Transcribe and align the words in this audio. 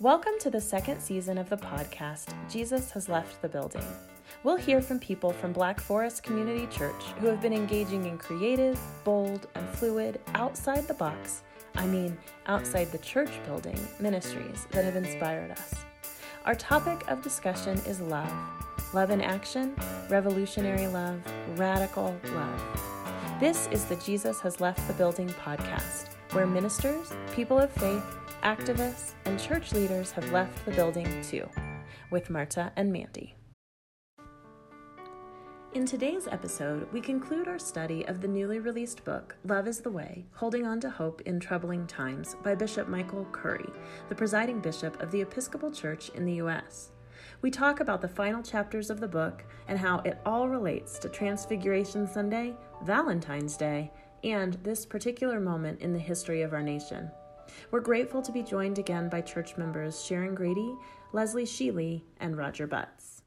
Welcome 0.00 0.34
to 0.42 0.50
the 0.50 0.60
second 0.60 1.00
season 1.00 1.38
of 1.38 1.50
the 1.50 1.56
podcast, 1.56 2.32
Jesus 2.48 2.92
Has 2.92 3.08
Left 3.08 3.42
the 3.42 3.48
Building. 3.48 3.82
We'll 4.44 4.54
hear 4.54 4.80
from 4.80 5.00
people 5.00 5.32
from 5.32 5.52
Black 5.52 5.80
Forest 5.80 6.22
Community 6.22 6.68
Church 6.68 7.02
who 7.18 7.26
have 7.26 7.40
been 7.40 7.52
engaging 7.52 8.06
in 8.06 8.16
creative, 8.16 8.78
bold, 9.02 9.48
and 9.56 9.68
fluid, 9.70 10.20
outside 10.36 10.86
the 10.86 10.94
box, 10.94 11.42
I 11.74 11.84
mean, 11.84 12.16
outside 12.46 12.92
the 12.92 12.98
church 12.98 13.44
building, 13.44 13.76
ministries 13.98 14.68
that 14.70 14.84
have 14.84 14.94
inspired 14.94 15.50
us. 15.50 15.74
Our 16.44 16.54
topic 16.54 17.02
of 17.08 17.20
discussion 17.20 17.78
is 17.78 18.00
love 18.00 18.32
love 18.94 19.10
in 19.10 19.20
action, 19.20 19.74
revolutionary 20.08 20.86
love, 20.86 21.20
radical 21.56 22.16
love. 22.32 23.40
This 23.40 23.66
is 23.72 23.84
the 23.86 23.96
Jesus 23.96 24.38
Has 24.42 24.60
Left 24.60 24.86
the 24.86 24.94
Building 24.94 25.28
podcast, 25.28 26.10
where 26.30 26.46
ministers, 26.46 27.12
people 27.34 27.58
of 27.58 27.72
faith, 27.72 28.17
activists, 28.42 29.14
and 29.24 29.38
church 29.38 29.72
leaders 29.72 30.10
have 30.12 30.30
left 30.32 30.64
the 30.64 30.72
building 30.72 31.22
too, 31.22 31.48
with 32.10 32.30
Marta 32.30 32.72
and 32.76 32.92
Mandy. 32.92 33.34
In 35.74 35.84
today's 35.84 36.26
episode, 36.26 36.90
we 36.92 37.00
conclude 37.00 37.46
our 37.46 37.58
study 37.58 38.06
of 38.08 38.20
the 38.20 38.26
newly 38.26 38.58
released 38.58 39.04
book, 39.04 39.36
Love 39.44 39.68
is 39.68 39.80
the 39.80 39.90
Way 39.90 40.24
Holding 40.32 40.66
On 40.66 40.80
to 40.80 40.88
Hope 40.88 41.20
in 41.26 41.38
Troubling 41.38 41.86
Times 41.86 42.36
by 42.42 42.54
Bishop 42.54 42.88
Michael 42.88 43.26
Curry, 43.32 43.68
the 44.08 44.14
presiding 44.14 44.60
bishop 44.60 45.00
of 45.02 45.10
the 45.10 45.20
Episcopal 45.20 45.70
Church 45.70 46.08
in 46.14 46.24
the 46.24 46.34
U.S. 46.36 46.92
We 47.42 47.50
talk 47.50 47.80
about 47.80 48.00
the 48.00 48.08
final 48.08 48.42
chapters 48.42 48.88
of 48.88 48.98
the 48.98 49.06
book 49.08 49.44
and 49.68 49.78
how 49.78 49.98
it 50.00 50.18
all 50.24 50.48
relates 50.48 50.98
to 51.00 51.08
Transfiguration 51.08 52.06
Sunday, 52.06 52.56
Valentine's 52.84 53.56
Day, 53.56 53.92
and 54.24 54.54
this 54.64 54.86
particular 54.86 55.38
moment 55.38 55.80
in 55.80 55.92
the 55.92 55.98
history 55.98 56.42
of 56.42 56.54
our 56.54 56.62
nation. 56.62 57.10
We're 57.70 57.80
grateful 57.80 58.22
to 58.22 58.32
be 58.32 58.42
joined 58.42 58.78
again 58.78 59.08
by 59.08 59.20
church 59.20 59.56
members 59.56 60.02
Sharon 60.04 60.34
Grady, 60.34 60.74
Leslie 61.12 61.44
Sheely, 61.44 62.02
and 62.20 62.36
Roger 62.36 62.66
Butts. 62.66 63.22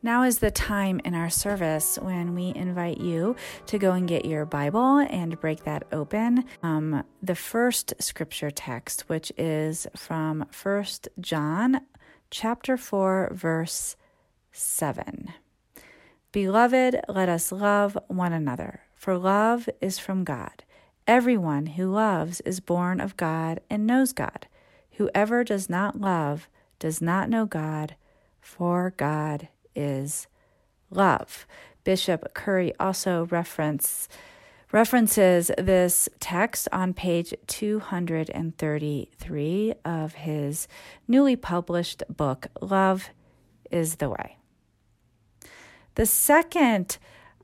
Now 0.00 0.22
is 0.22 0.38
the 0.38 0.52
time 0.52 1.00
in 1.04 1.14
our 1.14 1.28
service 1.28 1.98
when 2.00 2.36
we 2.36 2.52
invite 2.54 2.98
you 2.98 3.34
to 3.66 3.78
go 3.78 3.92
and 3.92 4.06
get 4.06 4.24
your 4.24 4.46
Bible 4.46 4.98
and 4.98 5.40
break 5.40 5.64
that 5.64 5.88
open. 5.90 6.44
Um, 6.62 7.02
the 7.20 7.34
first 7.34 7.94
scripture 7.98 8.52
text, 8.52 9.08
which 9.08 9.32
is 9.36 9.88
from 9.96 10.46
First 10.52 11.08
John 11.20 11.80
chapter 12.30 12.76
4, 12.76 13.32
verse 13.34 13.96
7. 14.52 15.32
Beloved, 16.40 17.00
let 17.08 17.28
us 17.28 17.50
love 17.50 17.98
one 18.06 18.32
another, 18.32 18.82
for 18.94 19.18
love 19.18 19.68
is 19.80 19.98
from 19.98 20.22
God. 20.22 20.62
Everyone 21.04 21.66
who 21.66 21.90
loves 21.90 22.40
is 22.42 22.60
born 22.60 23.00
of 23.00 23.16
God 23.16 23.58
and 23.68 23.88
knows 23.88 24.12
God. 24.12 24.46
Whoever 24.98 25.42
does 25.42 25.68
not 25.68 26.00
love 26.00 26.48
does 26.78 27.02
not 27.02 27.28
know 27.28 27.44
God, 27.44 27.96
for 28.40 28.94
God 28.96 29.48
is 29.74 30.28
love. 30.90 31.44
Bishop 31.82 32.32
Curry 32.34 32.72
also 32.78 33.26
reference, 33.26 34.08
references 34.70 35.50
this 35.58 36.08
text 36.20 36.68
on 36.70 36.94
page 36.94 37.34
233 37.48 39.74
of 39.84 40.14
his 40.14 40.68
newly 41.08 41.34
published 41.34 42.04
book, 42.08 42.46
Love 42.60 43.10
is 43.72 43.96
the 43.96 44.08
Way. 44.08 44.37
The 45.98 46.06
second 46.06 46.96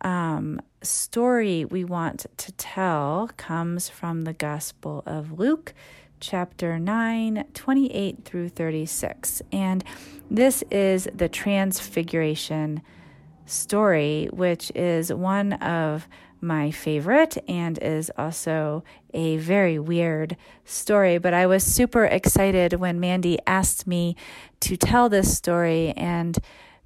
um, 0.02 0.60
story 0.80 1.64
we 1.64 1.82
want 1.82 2.26
to 2.36 2.52
tell 2.52 3.28
comes 3.36 3.88
from 3.88 4.22
the 4.22 4.32
Gospel 4.32 5.02
of 5.06 5.40
Luke, 5.40 5.74
chapter 6.20 6.78
9, 6.78 7.46
28 7.52 8.24
through 8.24 8.50
36. 8.50 9.42
And 9.50 9.82
this 10.30 10.62
is 10.70 11.08
the 11.12 11.28
Transfiguration 11.28 12.82
story, 13.44 14.28
which 14.32 14.70
is 14.76 15.12
one 15.12 15.54
of 15.54 16.06
my 16.40 16.70
favorite 16.70 17.36
and 17.48 17.76
is 17.78 18.08
also 18.16 18.84
a 19.12 19.36
very 19.38 19.80
weird 19.80 20.36
story. 20.64 21.18
But 21.18 21.34
I 21.34 21.46
was 21.46 21.64
super 21.64 22.04
excited 22.04 22.74
when 22.74 23.00
Mandy 23.00 23.36
asked 23.48 23.88
me 23.88 24.14
to 24.60 24.76
tell 24.76 25.08
this 25.08 25.36
story 25.36 25.92
and 25.96 26.38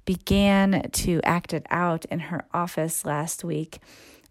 began 0.09 0.89
to 0.91 1.21
act 1.23 1.53
it 1.53 1.67
out 1.69 2.03
in 2.05 2.17
her 2.17 2.43
office 2.51 3.05
last 3.05 3.43
week. 3.43 3.77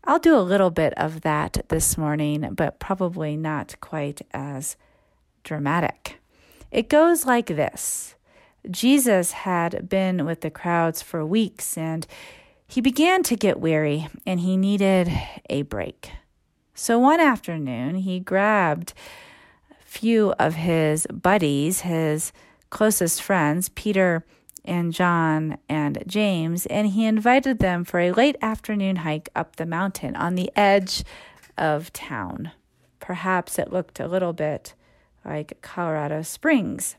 I'll 0.02 0.18
do 0.18 0.36
a 0.36 0.40
little 0.40 0.70
bit 0.70 0.92
of 0.94 1.20
that 1.20 1.64
this 1.68 1.96
morning, 1.96 2.52
but 2.52 2.80
probably 2.80 3.36
not 3.36 3.76
quite 3.80 4.20
as 4.32 4.76
dramatic. 5.44 6.16
It 6.72 6.88
goes 6.88 7.24
like 7.26 7.46
this 7.46 8.16
Jesus 8.68 9.30
had 9.30 9.88
been 9.88 10.24
with 10.24 10.40
the 10.40 10.50
crowds 10.50 11.00
for 11.00 11.24
weeks 11.24 11.78
and 11.78 12.08
he 12.66 12.80
began 12.80 13.22
to 13.22 13.36
get 13.36 13.60
weary 13.60 14.08
and 14.26 14.40
he 14.40 14.56
needed 14.56 15.08
a 15.48 15.62
break. 15.62 16.10
So 16.74 16.98
one 16.98 17.20
afternoon, 17.20 17.94
he 17.94 18.18
grabbed 18.18 18.94
a 19.70 19.84
few 19.84 20.32
of 20.40 20.54
his 20.54 21.06
buddies, 21.06 21.82
his 21.82 22.32
closest 22.68 23.22
friends, 23.22 23.68
Peter 23.68 24.24
and 24.68 24.92
John 24.92 25.58
and 25.68 26.04
James, 26.06 26.66
and 26.66 26.88
he 26.88 27.06
invited 27.06 27.58
them 27.58 27.84
for 27.84 27.98
a 27.98 28.12
late 28.12 28.36
afternoon 28.42 28.96
hike 28.96 29.30
up 29.34 29.56
the 29.56 29.66
mountain 29.66 30.14
on 30.14 30.34
the 30.34 30.52
edge 30.54 31.02
of 31.56 31.92
town. 31.92 32.52
Perhaps 33.00 33.58
it 33.58 33.72
looked 33.72 33.98
a 33.98 34.06
little 34.06 34.32
bit 34.32 34.74
like 35.24 35.60
Colorado 35.62 36.22
Springs. 36.22 36.96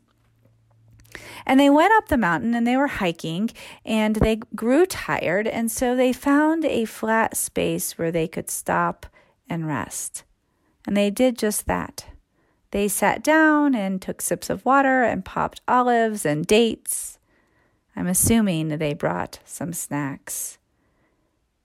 And 1.45 1.59
they 1.59 1.69
went 1.69 1.93
up 1.93 2.07
the 2.07 2.17
mountain 2.17 2.53
and 2.53 2.65
they 2.65 2.77
were 2.77 2.87
hiking 2.87 3.49
and 3.85 4.15
they 4.15 4.37
grew 4.55 4.85
tired. 4.85 5.47
And 5.47 5.71
so 5.71 5.95
they 5.95 6.13
found 6.13 6.65
a 6.65 6.85
flat 6.85 7.37
space 7.37 7.97
where 7.97 8.11
they 8.11 8.27
could 8.27 8.49
stop 8.49 9.05
and 9.49 9.67
rest. 9.67 10.23
And 10.85 10.97
they 10.97 11.09
did 11.09 11.37
just 11.37 11.67
that. 11.67 12.05
They 12.71 12.87
sat 12.87 13.23
down 13.23 13.73
and 13.75 14.01
took 14.01 14.21
sips 14.21 14.49
of 14.49 14.65
water 14.65 15.03
and 15.03 15.25
popped 15.25 15.61
olives 15.67 16.25
and 16.25 16.45
dates. 16.45 17.18
I'm 17.99 18.07
assuming 18.07 18.69
they 18.69 18.93
brought 18.93 19.39
some 19.43 19.73
snacks. 19.73 20.57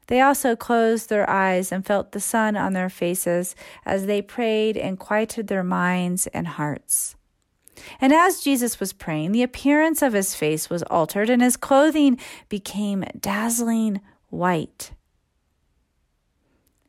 They 0.08 0.20
also 0.20 0.56
closed 0.56 1.08
their 1.08 1.30
eyes 1.30 1.70
and 1.70 1.86
felt 1.86 2.10
the 2.10 2.18
sun 2.18 2.56
on 2.56 2.72
their 2.72 2.88
faces 2.88 3.54
as 3.86 4.06
they 4.06 4.20
prayed 4.20 4.76
and 4.76 4.98
quieted 4.98 5.46
their 5.46 5.62
minds 5.62 6.26
and 6.26 6.48
hearts. 6.48 7.14
And 8.00 8.12
as 8.12 8.40
Jesus 8.40 8.80
was 8.80 8.92
praying, 8.92 9.30
the 9.30 9.44
appearance 9.44 10.02
of 10.02 10.12
his 10.12 10.34
face 10.34 10.68
was 10.68 10.82
altered 10.84 11.30
and 11.30 11.40
his 11.40 11.56
clothing 11.56 12.18
became 12.48 13.04
dazzling 13.20 14.00
white. 14.30 14.90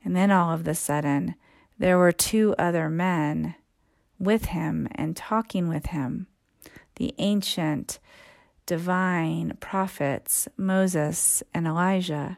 And 0.03 0.15
then 0.15 0.31
all 0.31 0.51
of 0.51 0.67
a 0.67 0.73
sudden, 0.73 1.35
there 1.77 1.99
were 1.99 2.11
two 2.11 2.55
other 2.57 2.89
men 2.89 3.53
with 4.17 4.45
him 4.45 4.87
and 4.95 5.15
talking 5.15 5.67
with 5.67 5.87
him 5.87 6.25
the 6.95 7.13
ancient 7.19 7.99
divine 8.65 9.57
prophets, 9.59 10.47
Moses 10.57 11.43
and 11.53 11.67
Elijah 11.67 12.37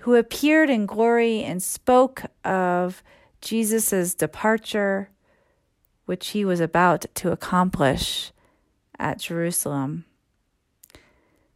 who 0.00 0.14
appeared 0.14 0.70
in 0.70 0.86
glory 0.86 1.42
and 1.42 1.62
spoke 1.62 2.22
of 2.44 3.02
Jesus' 3.42 4.14
departure, 4.14 5.10
which 6.06 6.28
he 6.28 6.44
was 6.44 6.58
about 6.60 7.04
to 7.14 7.32
accomplish 7.32 8.32
at 8.98 9.20
Jerusalem. 9.20 10.06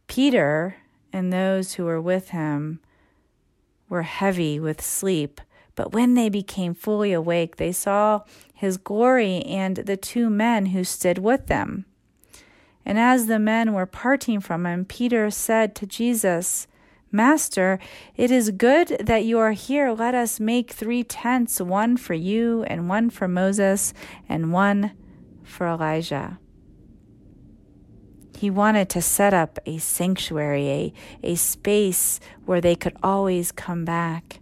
Peter 0.07 0.77
and 1.11 1.33
those 1.33 1.73
who 1.73 1.85
were 1.85 2.01
with 2.01 2.29
him 2.29 2.79
were 3.89 4.03
heavy 4.03 4.59
with 4.59 4.81
sleep, 4.81 5.41
but 5.73 5.91
when 5.91 6.13
they 6.13 6.29
became 6.29 6.75
fully 6.75 7.13
awake, 7.13 7.55
they 7.55 7.71
saw 7.71 8.21
his 8.53 8.77
glory 8.77 9.41
and 9.43 9.77
the 9.77 9.97
two 9.97 10.29
men 10.29 10.67
who 10.67 10.83
stood 10.83 11.17
with 11.17 11.47
them. 11.47 11.85
And 12.85 12.99
as 12.99 13.25
the 13.25 13.39
men 13.39 13.73
were 13.73 13.85
parting 13.87 14.39
from 14.39 14.65
him, 14.65 14.85
Peter 14.85 15.29
said 15.31 15.75
to 15.75 15.87
Jesus, 15.87 16.67
Master, 17.11 17.79
it 18.15 18.29
is 18.29 18.51
good 18.51 18.97
that 18.99 19.23
you 19.23 19.39
are 19.39 19.53
here. 19.53 19.91
Let 19.91 20.13
us 20.13 20.39
make 20.39 20.71
three 20.71 21.03
tents 21.03 21.61
one 21.61 21.97
for 21.97 22.13
you, 22.13 22.63
and 22.63 22.89
one 22.89 23.09
for 23.09 23.27
Moses, 23.27 23.93
and 24.27 24.51
one 24.51 24.91
for 25.43 25.67
Elijah. 25.67 26.39
He 28.37 28.49
wanted 28.49 28.89
to 28.89 29.01
set 29.01 29.33
up 29.33 29.59
a 29.65 29.77
sanctuary, 29.77 30.67
a, 30.67 30.93
a 31.23 31.35
space 31.35 32.19
where 32.45 32.59
they 32.59 32.75
could 32.75 32.97
always 33.01 33.51
come 33.51 33.85
back 33.85 34.41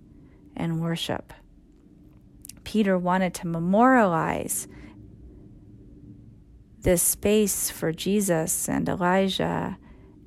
and 0.55 0.81
worship. 0.81 1.31
Peter 2.63 2.97
wanted 2.97 3.35
to 3.35 3.47
memorialize 3.47 4.67
this 6.83 7.01
space 7.01 7.69
for 7.69 7.91
Jesus 7.91 8.69
and 8.69 8.87
Elijah 8.87 9.77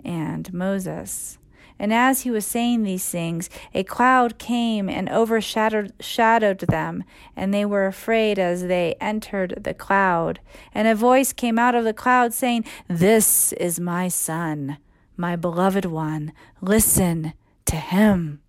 and 0.04 0.52
Moses. 0.52 1.38
And 1.78 1.92
as 1.92 2.22
he 2.22 2.30
was 2.30 2.46
saying 2.46 2.82
these 2.82 3.06
things, 3.06 3.50
a 3.74 3.84
cloud 3.84 4.38
came 4.38 4.88
and 4.88 5.10
overshadowed 5.10 5.92
shadowed 6.00 6.60
them, 6.60 7.04
and 7.36 7.52
they 7.52 7.66
were 7.66 7.86
afraid 7.86 8.38
as 8.38 8.62
they 8.62 8.96
entered 8.98 9.58
the 9.62 9.74
cloud. 9.74 10.40
And 10.72 10.88
a 10.88 10.94
voice 10.94 11.34
came 11.34 11.58
out 11.58 11.74
of 11.74 11.84
the 11.84 11.92
cloud 11.92 12.32
saying, 12.32 12.64
This 12.88 13.52
is 13.54 13.78
my 13.78 14.08
son, 14.08 14.78
my 15.16 15.36
beloved 15.36 15.84
one. 15.84 16.32
Listen 16.62 17.34
to 17.66 17.76
him. 17.76 18.40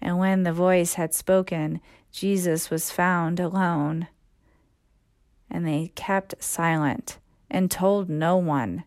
And 0.00 0.18
when 0.18 0.44
the 0.44 0.52
voice 0.52 0.94
had 0.94 1.12
spoken, 1.12 1.80
Jesus 2.12 2.70
was 2.70 2.92
found 2.92 3.40
alone. 3.40 4.06
And 5.54 5.66
they 5.66 5.92
kept 5.94 6.42
silent 6.42 7.18
and 7.50 7.70
told 7.70 8.10
no 8.10 8.36
one 8.36 8.84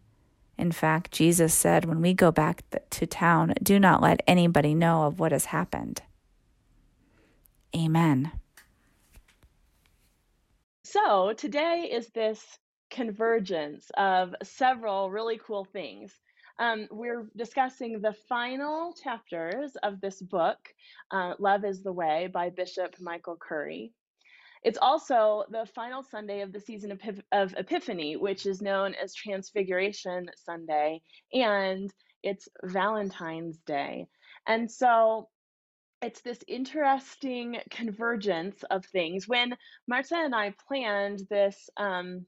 in 0.58 0.72
fact, 0.72 1.12
Jesus 1.12 1.54
said, 1.54 1.86
when 1.86 2.02
we 2.02 2.14
go 2.14 2.32
back 2.32 2.64
to 2.90 3.06
town, 3.06 3.54
do 3.62 3.80
not 3.80 4.02
let 4.02 4.22
anybody 4.26 4.74
know 4.74 5.04
of 5.04 5.20
what 5.20 5.32
has 5.32 5.46
happened. 5.46 6.02
Amen. 7.76 8.32
So, 10.84 11.34
today 11.34 11.90
is 11.92 12.08
this 12.08 12.44
convergence 12.90 13.92
of 13.98 14.34
several 14.42 15.12
really 15.12 15.40
cool 15.46 15.66
things. 15.66 16.14
Um, 16.60 16.88
we're 16.90 17.28
discussing 17.36 18.02
the 18.02 18.16
final 18.28 18.94
chapters 18.94 19.76
of 19.84 20.02
this 20.02 20.20
book, 20.22 20.58
uh, 21.12 21.34
Love 21.38 21.66
is 21.66 21.84
the 21.84 21.92
Way, 21.92 22.30
by 22.34 22.50
Bishop 22.50 22.96
Michael 23.00 23.38
Curry. 23.40 23.92
It's 24.64 24.78
also 24.82 25.44
the 25.50 25.66
final 25.76 26.04
Sunday 26.04 26.42
of 26.42 26.52
the 26.52 26.60
season 26.60 26.92
of, 26.92 27.00
of 27.32 27.54
Epiphany, 27.58 28.18
which 28.18 28.46
is 28.46 28.62
known 28.62 28.96
as 28.96 29.14
Transfiguration 29.14 30.30
Sunday, 30.36 31.02
and 31.34 31.92
it's 32.24 32.48
Valentine's 32.64 33.60
Day. 33.60 34.08
And 34.48 34.70
so 34.72 35.30
it's 36.02 36.22
this 36.22 36.40
interesting 36.48 37.58
convergence 37.70 38.64
of 38.70 38.86
things. 38.86 39.28
When 39.28 39.56
Marta 39.88 40.16
and 40.16 40.36
I 40.36 40.54
planned 40.68 41.22
this 41.30 41.70
um, 41.78 42.26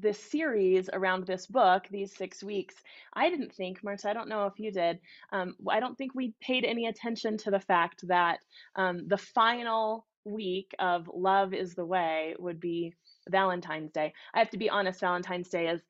this 0.00 0.22
series 0.30 0.88
around 0.92 1.26
this 1.26 1.48
book, 1.48 1.88
these 1.90 2.14
six 2.14 2.42
weeks, 2.42 2.76
I 3.14 3.30
didn't 3.30 3.52
think, 3.52 3.82
Marta, 3.82 4.08
I 4.08 4.12
don't 4.12 4.28
know 4.28 4.46
if 4.46 4.58
you 4.58 4.70
did, 4.70 5.00
um, 5.32 5.56
I 5.68 5.80
don't 5.80 5.96
think 5.98 6.14
we 6.14 6.34
paid 6.40 6.64
any 6.64 6.86
attention 6.86 7.36
to 7.38 7.50
the 7.50 7.58
fact 7.58 8.06
that 8.06 8.38
um, 8.76 9.08
the 9.08 9.18
final 9.18 10.06
week 10.24 10.74
of 10.78 11.10
love 11.12 11.54
is 11.54 11.74
the 11.74 11.84
way 11.84 12.34
would 12.38 12.60
be 12.60 12.94
Valentine's 13.28 13.92
Day. 13.92 14.12
I 14.34 14.38
have 14.38 14.50
to 14.50 14.58
be 14.58 14.70
honest, 14.70 15.00
Valentine's 15.00 15.48
Day 15.48 15.68
is 15.68 15.82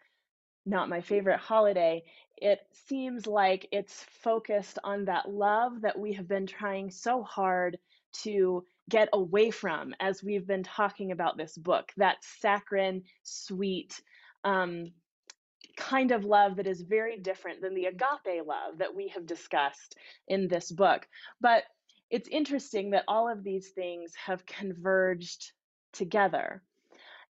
not 0.67 0.89
my 0.89 1.01
favorite 1.01 1.39
holiday. 1.39 2.05
It 2.37 2.61
seems 2.87 3.27
like 3.27 3.69
it's 3.73 4.05
focused 4.23 4.79
on 4.85 5.07
that 5.07 5.29
love 5.29 5.81
that 5.83 5.99
we 5.99 6.13
have 6.13 6.29
been 6.29 6.47
trying 6.47 6.91
so 6.91 7.23
hard 7.23 7.79
to 8.23 8.65
get 8.89 9.09
away 9.13 9.51
from 9.51 9.95
as 10.01 10.23
we've 10.23 10.47
been 10.47 10.63
talking 10.63 11.13
about 11.13 11.37
this 11.37 11.57
book 11.57 11.93
that 11.97 12.17
saccharine, 12.23 13.03
sweet, 13.23 14.01
um, 14.45 14.93
kind 15.77 16.11
of 16.11 16.25
love 16.25 16.57
that 16.57 16.67
is 16.67 16.81
very 16.81 17.19
different 17.19 17.61
than 17.61 17.75
the 17.75 17.87
agape 17.87 18.45
love 18.47 18.79
that 18.79 18.95
we 18.95 19.09
have 19.09 19.27
discussed 19.27 19.97
in 20.27 20.49
this 20.49 20.73
book. 20.73 21.07
But 21.41 21.65
it's 22.11 22.29
interesting 22.29 22.91
that 22.91 23.05
all 23.09 23.29
of 23.31 23.43
these 23.43 23.69
things 23.69 24.13
have 24.15 24.47
converged 24.47 25.53
together. 25.93 26.63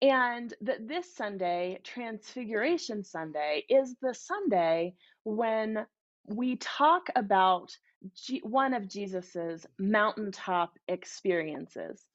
And 0.01 0.53
that 0.61 0.87
this 0.87 1.15
Sunday, 1.15 1.79
Transfiguration 1.83 3.03
Sunday, 3.03 3.63
is 3.69 3.95
the 4.01 4.13
Sunday 4.13 4.95
when 5.23 5.85
we 6.27 6.57
talk 6.57 7.07
about 7.15 7.71
G- 8.15 8.41
one 8.43 8.73
of 8.73 8.89
Jesus's 8.89 9.65
mountaintop 9.79 10.77
experiences. 10.87 12.05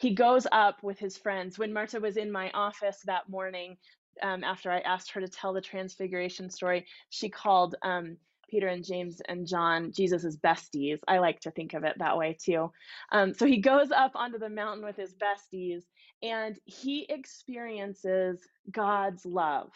He 0.00 0.14
goes 0.14 0.46
up 0.50 0.82
with 0.82 0.98
his 0.98 1.16
friends. 1.16 1.58
When 1.58 1.72
Marta 1.72 2.00
was 2.00 2.16
in 2.16 2.32
my 2.32 2.50
office 2.50 3.00
that 3.06 3.28
morning, 3.28 3.76
um, 4.22 4.42
after 4.42 4.70
I 4.70 4.80
asked 4.80 5.12
her 5.12 5.20
to 5.20 5.28
tell 5.28 5.52
the 5.52 5.60
Transfiguration 5.60 6.50
story, 6.50 6.86
she 7.10 7.28
called 7.28 7.76
um, 7.82 8.16
Peter 8.48 8.68
and 8.68 8.84
James 8.84 9.20
and 9.28 9.46
John, 9.46 9.92
Jesus' 9.92 10.36
besties. 10.36 10.98
I 11.06 11.18
like 11.18 11.40
to 11.40 11.50
think 11.50 11.74
of 11.74 11.84
it 11.84 11.98
that 11.98 12.16
way 12.16 12.36
too. 12.40 12.72
Um, 13.12 13.34
so 13.34 13.46
he 13.46 13.58
goes 13.58 13.90
up 13.92 14.12
onto 14.14 14.38
the 14.38 14.48
mountain 14.48 14.84
with 14.84 14.96
his 14.96 15.14
besties 15.14 15.82
and 16.22 16.58
he 16.64 17.06
experiences 17.08 18.40
God's 18.70 19.24
love 19.24 19.70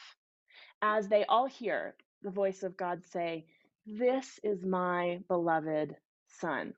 as 0.83 1.09
they 1.09 1.25
all 1.27 1.47
hear 1.47 1.95
the 2.23 2.31
voice 2.31 2.63
of 2.63 2.77
God 2.77 3.03
say, 3.13 3.47
This 3.87 4.41
is 4.43 4.65
my 4.65 5.21
beloved 5.29 5.97
Son. 6.41 6.75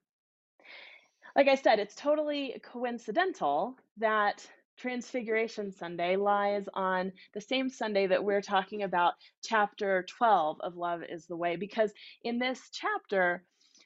Like 1.36 1.48
I 1.48 1.56
said, 1.56 1.78
it's 1.78 1.96
totally 1.96 2.60
coincidental 2.62 3.76
that 3.98 4.46
Transfiguration 4.76 5.72
Sunday 5.72 6.16
lies 6.16 6.68
on 6.74 7.12
the 7.32 7.40
same 7.40 7.68
Sunday 7.68 8.06
that 8.06 8.24
we're 8.24 8.42
talking 8.42 8.82
about 8.82 9.14
chapter 9.42 10.04
12 10.18 10.60
of 10.60 10.76
Love 10.76 11.02
is 11.08 11.26
the 11.26 11.36
Way, 11.36 11.56
because 11.56 11.92
in 12.22 12.38
this 12.38 12.70
chapter, 12.72 13.44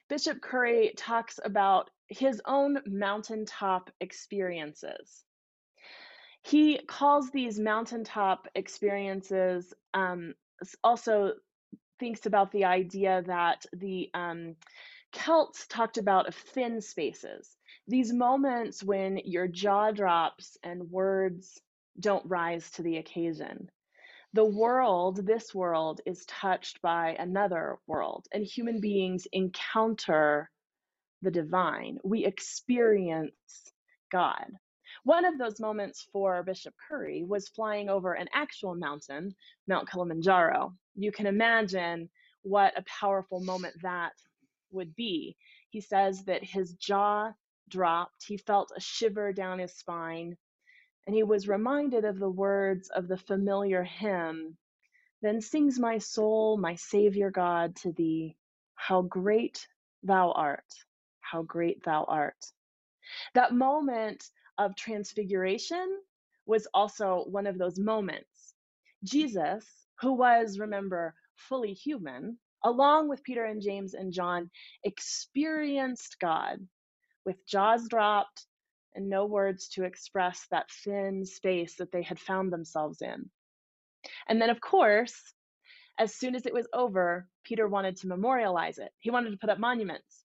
Bishop 0.09 0.41
Curry 0.41 0.93
talks 0.97 1.39
about 1.43 1.89
his 2.07 2.41
own 2.45 2.79
mountaintop 2.87 3.91
experiences. 4.01 5.23
He 6.41 6.79
calls 6.79 7.29
these 7.29 7.59
mountaintop 7.59 8.47
experiences 8.55 9.73
um, 9.93 10.33
also 10.83 11.33
thinks 11.99 12.25
about 12.25 12.51
the 12.51 12.65
idea 12.65 13.23
that 13.27 13.65
the 13.73 14.09
um, 14.13 14.55
Celts 15.11 15.67
talked 15.67 15.97
about 15.97 16.27
of 16.27 16.35
thin 16.35 16.81
spaces 16.81 17.57
these 17.89 18.13
moments 18.13 18.83
when 18.83 19.17
your 19.25 19.47
jaw 19.47 19.91
drops 19.91 20.57
and 20.63 20.91
words 20.91 21.59
don't 21.99 22.29
rise 22.29 22.69
to 22.71 22.83
the 22.83 22.97
occasion. 22.97 23.69
The 24.33 24.45
world, 24.45 25.25
this 25.25 25.55
world, 25.55 25.99
is 26.05 26.23
touched 26.25 26.83
by 26.83 27.15
another 27.17 27.79
world, 27.87 28.27
and 28.31 28.45
human 28.45 28.79
beings 28.79 29.25
encounter 29.31 30.51
the 31.23 31.31
divine. 31.31 31.97
We 32.03 32.25
experience 32.25 33.33
God. 34.11 34.45
One 35.03 35.25
of 35.25 35.39
those 35.39 35.59
moments 35.59 36.07
for 36.13 36.43
Bishop 36.43 36.75
Curry 36.87 37.23
was 37.27 37.49
flying 37.49 37.89
over 37.89 38.13
an 38.13 38.27
actual 38.31 38.75
mountain, 38.75 39.33
Mount 39.67 39.89
Kilimanjaro. 39.89 40.75
You 40.95 41.11
can 41.11 41.25
imagine 41.25 42.11
what 42.43 42.77
a 42.77 42.83
powerful 42.83 43.39
moment 43.43 43.73
that 43.81 44.13
would 44.71 44.95
be. 44.95 45.35
He 45.71 45.81
says 45.81 46.23
that 46.25 46.43
his 46.43 46.73
jaw 46.73 47.31
dropped. 47.69 48.25
He 48.27 48.37
felt 48.37 48.71
a 48.75 48.81
shiver 48.81 49.33
down 49.33 49.59
his 49.59 49.73
spine, 49.75 50.37
and 51.07 51.15
he 51.15 51.23
was 51.23 51.47
reminded 51.49 52.05
of 52.05 52.19
the 52.19 52.29
words 52.29 52.89
of 52.89 53.07
the 53.07 53.17
familiar 53.17 53.83
hymn 53.83 54.57
Then 55.21 55.41
sings 55.41 55.79
my 55.79 55.97
soul, 55.97 56.57
my 56.57 56.75
Savior 56.75 57.31
God, 57.31 57.75
to 57.77 57.91
thee, 57.91 58.37
How 58.75 59.01
great 59.01 59.67
thou 60.03 60.31
art! 60.31 60.73
How 61.21 61.41
great 61.41 61.83
thou 61.83 62.03
art! 62.03 62.45
That 63.35 63.53
moment 63.53 64.23
of 64.57 64.75
transfiguration 64.75 66.01
was 66.45 66.67
also 66.73 67.25
one 67.29 67.47
of 67.47 67.57
those 67.57 67.79
moments. 67.79 68.53
Jesus, 69.03 69.65
who 70.01 70.13
was, 70.13 70.59
remember, 70.59 71.15
fully 71.35 71.73
human, 71.73 72.39
along 72.63 73.09
with 73.09 73.23
Peter 73.23 73.45
and 73.45 73.61
James 73.61 73.93
and 73.93 74.13
John, 74.13 74.51
experienced 74.83 76.17
God 76.19 76.59
with 77.25 77.45
jaws 77.45 77.87
dropped 77.87 78.45
and 78.95 79.09
no 79.09 79.25
words 79.25 79.69
to 79.69 79.83
express 79.83 80.47
that 80.51 80.69
thin 80.83 81.25
space 81.25 81.75
that 81.75 81.91
they 81.91 82.01
had 82.01 82.19
found 82.19 82.51
themselves 82.51 83.01
in. 83.01 83.29
And 84.27 84.41
then, 84.41 84.49
of 84.49 84.61
course, 84.61 85.33
as 85.99 86.15
soon 86.15 86.33
as 86.35 86.45
it 86.45 86.53
was 86.53 86.67
over, 86.73 87.27
Peter 87.43 87.67
wanted 87.67 87.97
to 87.97 88.07
memorialize 88.07 88.77
it. 88.77 88.91
He 88.99 89.11
wanted 89.11 89.31
to 89.31 89.37
put 89.37 89.49
up 89.49 89.59
monuments. 89.59 90.23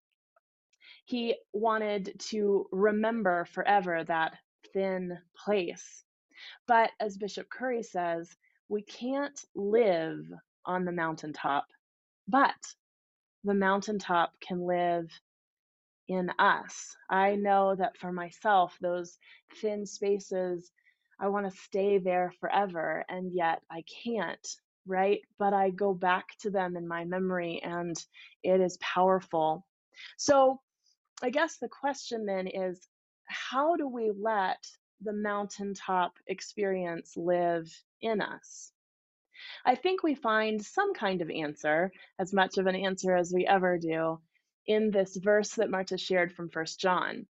He 1.04 1.36
wanted 1.52 2.18
to 2.30 2.66
remember 2.70 3.44
forever 3.46 4.04
that 4.04 4.34
thin 4.72 5.18
place. 5.36 6.04
But 6.66 6.90
as 7.00 7.16
Bishop 7.16 7.48
Curry 7.50 7.82
says, 7.82 8.30
we 8.68 8.82
can't 8.82 9.38
live 9.54 10.24
on 10.64 10.84
the 10.84 10.92
mountaintop, 10.92 11.66
but 12.28 12.54
the 13.42 13.54
mountaintop 13.54 14.32
can 14.40 14.66
live 14.66 15.10
in 16.08 16.30
us. 16.38 16.96
I 17.08 17.36
know 17.36 17.74
that 17.76 17.96
for 17.98 18.12
myself, 18.12 18.76
those 18.80 19.18
thin 19.60 19.86
spaces, 19.86 20.70
I 21.20 21.28
want 21.28 21.50
to 21.50 21.58
stay 21.58 21.98
there 21.98 22.32
forever, 22.40 23.04
and 23.08 23.32
yet 23.32 23.62
I 23.70 23.84
can't, 24.04 24.46
right? 24.86 25.20
But 25.38 25.54
I 25.54 25.70
go 25.70 25.94
back 25.94 26.26
to 26.40 26.50
them 26.50 26.76
in 26.76 26.86
my 26.88 27.04
memory, 27.04 27.60
and 27.62 27.96
it 28.42 28.60
is 28.60 28.78
powerful. 28.78 29.66
So, 30.16 30.60
I 31.22 31.30
guess 31.30 31.58
the 31.58 31.68
question 31.68 32.26
then 32.26 32.48
is 32.48 32.86
how 33.26 33.76
do 33.76 33.88
we 33.88 34.10
let 34.10 34.62
the 35.00 35.12
mountaintop 35.12 36.14
experience 36.26 37.16
live 37.16 37.70
in 38.02 38.20
us? 38.20 38.72
I 39.64 39.74
think 39.74 40.02
we 40.02 40.14
find 40.14 40.62
some 40.64 40.94
kind 40.94 41.22
of 41.22 41.30
answer, 41.30 41.92
as 42.18 42.32
much 42.32 42.58
of 42.58 42.66
an 42.66 42.76
answer 42.76 43.14
as 43.14 43.32
we 43.32 43.46
ever 43.46 43.78
do, 43.78 44.20
in 44.66 44.90
this 44.90 45.16
verse 45.16 45.52
that 45.54 45.70
Marta 45.70 45.98
shared 45.98 46.32
from 46.34 46.50
First 46.50 46.80
John. 46.80 47.26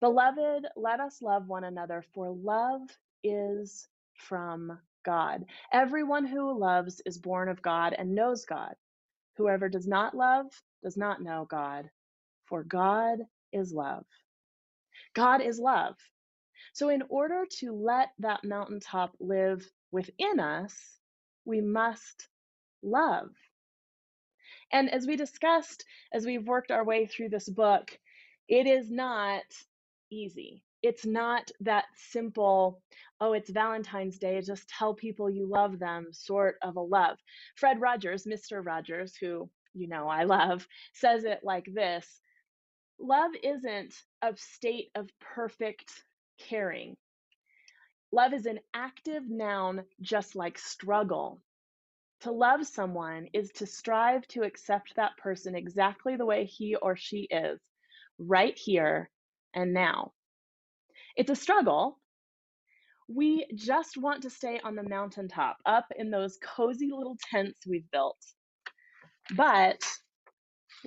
Beloved, 0.00 0.66
let 0.76 1.00
us 1.00 1.22
love 1.22 1.48
one 1.48 1.64
another, 1.64 2.04
for 2.14 2.30
love 2.30 2.82
is 3.24 3.88
from 4.14 4.78
God. 5.04 5.46
Everyone 5.72 6.26
who 6.26 6.58
loves 6.58 7.02
is 7.06 7.18
born 7.18 7.48
of 7.50 7.62
God 7.62 7.94
and 7.98 8.14
knows 8.14 8.46
God. 8.46 8.74
Whoever 9.38 9.68
does 9.68 9.86
not 9.88 10.16
love 10.16 10.46
does 10.82 10.96
not 10.96 11.22
know 11.22 11.46
God, 11.50 11.90
for 12.46 12.64
God 12.64 13.20
is 13.52 13.72
love. 13.72 14.06
God 15.14 15.42
is 15.42 15.58
love. 15.58 15.96
So, 16.74 16.90
in 16.90 17.02
order 17.10 17.44
to 17.60 17.72
let 17.72 18.10
that 18.20 18.44
mountaintop 18.44 19.14
live 19.20 19.66
within 19.92 20.40
us, 20.40 20.74
we 21.44 21.60
must 21.62 22.28
love. 22.82 23.30
And 24.76 24.90
as 24.92 25.06
we 25.06 25.16
discussed, 25.16 25.86
as 26.12 26.26
we've 26.26 26.46
worked 26.46 26.70
our 26.70 26.84
way 26.84 27.06
through 27.06 27.30
this 27.30 27.48
book, 27.48 27.98
it 28.46 28.66
is 28.66 28.90
not 28.90 29.44
easy. 30.10 30.64
It's 30.82 31.06
not 31.06 31.50
that 31.60 31.86
simple, 31.94 32.82
oh, 33.18 33.32
it's 33.32 33.48
Valentine's 33.48 34.18
Day, 34.18 34.38
just 34.42 34.68
tell 34.68 34.92
people 34.92 35.30
you 35.30 35.46
love 35.46 35.78
them 35.78 36.08
sort 36.12 36.56
of 36.60 36.76
a 36.76 36.82
love. 36.82 37.16
Fred 37.54 37.80
Rogers, 37.80 38.24
Mr. 38.24 38.62
Rogers, 38.62 39.16
who 39.16 39.48
you 39.72 39.88
know 39.88 40.08
I 40.08 40.24
love, 40.24 40.68
says 40.92 41.24
it 41.24 41.40
like 41.42 41.64
this 41.72 42.20
Love 43.00 43.30
isn't 43.42 43.94
a 44.20 44.36
state 44.36 44.90
of 44.94 45.08
perfect 45.20 45.90
caring. 46.38 46.98
Love 48.12 48.34
is 48.34 48.44
an 48.44 48.60
active 48.74 49.22
noun, 49.26 49.84
just 50.02 50.36
like 50.36 50.58
struggle. 50.58 51.40
To 52.22 52.32
love 52.32 52.66
someone 52.66 53.28
is 53.32 53.50
to 53.56 53.66
strive 53.66 54.26
to 54.28 54.42
accept 54.42 54.96
that 54.96 55.16
person 55.18 55.54
exactly 55.54 56.16
the 56.16 56.26
way 56.26 56.44
he 56.44 56.74
or 56.74 56.96
she 56.96 57.28
is, 57.30 57.60
right 58.18 58.56
here 58.56 59.10
and 59.54 59.72
now. 59.72 60.12
It's 61.16 61.30
a 61.30 61.36
struggle. 61.36 61.98
We 63.08 63.46
just 63.54 63.96
want 63.96 64.22
to 64.22 64.30
stay 64.30 64.60
on 64.64 64.74
the 64.74 64.88
mountaintop, 64.88 65.58
up 65.64 65.86
in 65.96 66.10
those 66.10 66.38
cozy 66.42 66.90
little 66.90 67.16
tents 67.30 67.66
we've 67.66 67.90
built. 67.90 68.18
But 69.36 69.80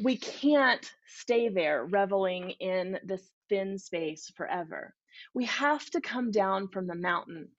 we 0.02 0.18
can't 0.18 0.92
stay 1.08 1.50
there 1.50 1.86
reveling 1.86 2.52
in 2.60 3.00
this 3.04 3.30
thin 3.50 3.78
space 3.78 4.32
forever. 4.36 4.94
We 5.34 5.46
have 5.46 5.86
to 5.92 6.02
come 6.02 6.32
down 6.32 6.70
from 6.70 6.88
the 6.88 6.96
mountain. 6.96 7.50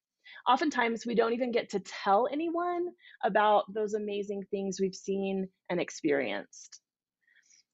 Oftentimes, 0.49 1.06
we 1.06 1.14
don't 1.14 1.32
even 1.32 1.52
get 1.52 1.70
to 1.70 1.80
tell 1.80 2.28
anyone 2.32 2.88
about 3.25 3.73
those 3.73 3.94
amazing 3.94 4.44
things 4.50 4.80
we've 4.80 4.94
seen 4.94 5.49
and 5.68 5.80
experienced. 5.80 6.80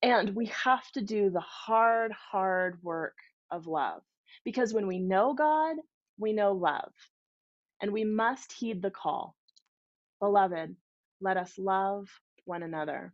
And 0.03 0.35
we 0.35 0.47
have 0.47 0.91
to 0.93 1.03
do 1.03 1.31
the 1.31 1.41
hard, 1.41 2.13
hard 2.13 2.79
work 2.83 3.17
of 3.51 3.67
love. 3.67 4.03
Because 4.45 4.75
when 4.75 4.87
we 4.87 4.99
know 4.99 5.35
God, 5.35 5.77
we 6.19 6.33
know 6.33 6.53
love. 6.53 6.93
And 7.81 7.93
we 7.93 8.05
must 8.05 8.53
heed 8.53 8.83
the 8.83 8.91
call 8.91 9.37
Beloved, 10.21 10.75
let 11.21 11.37
us 11.37 11.59
love 11.59 12.09
one 12.47 12.63
another. 12.63 13.13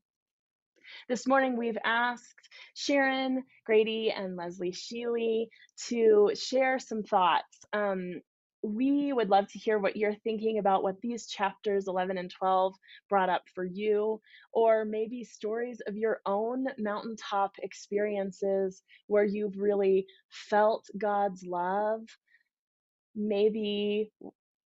This 1.09 1.27
morning, 1.27 1.57
we've 1.57 1.79
asked 1.85 2.49
Sharon 2.75 3.43
Grady 3.67 4.13
and 4.17 4.37
Leslie 4.37 4.73
Sheely 4.73 5.47
to 5.89 6.31
share 6.35 6.79
some 6.79 7.03
thoughts. 7.03 7.59
Um, 7.73 8.21
we 8.63 9.13
would 9.13 9.29
love 9.29 9.49
to 9.49 9.59
hear 9.59 9.79
what 9.79 9.97
you're 9.97 10.15
thinking 10.15 10.59
about 10.59 10.83
what 10.83 11.01
these 11.01 11.27
chapters 11.27 11.89
11 11.89 12.19
and 12.19 12.31
12 12.31 12.75
brought 13.09 13.29
up 13.29 13.43
for 13.55 13.65
you, 13.65 14.21
or 14.53 14.85
maybe 14.85 15.25
stories 15.25 15.81
of 15.87 15.97
your 15.97 16.21
own 16.27 16.67
mountaintop 16.79 17.53
experiences 17.59 18.83
where 19.09 19.25
you've 19.25 19.59
really 19.59 20.07
felt 20.31 20.87
God's 20.97 21.45
love. 21.45 22.03
Maybe 23.15 24.13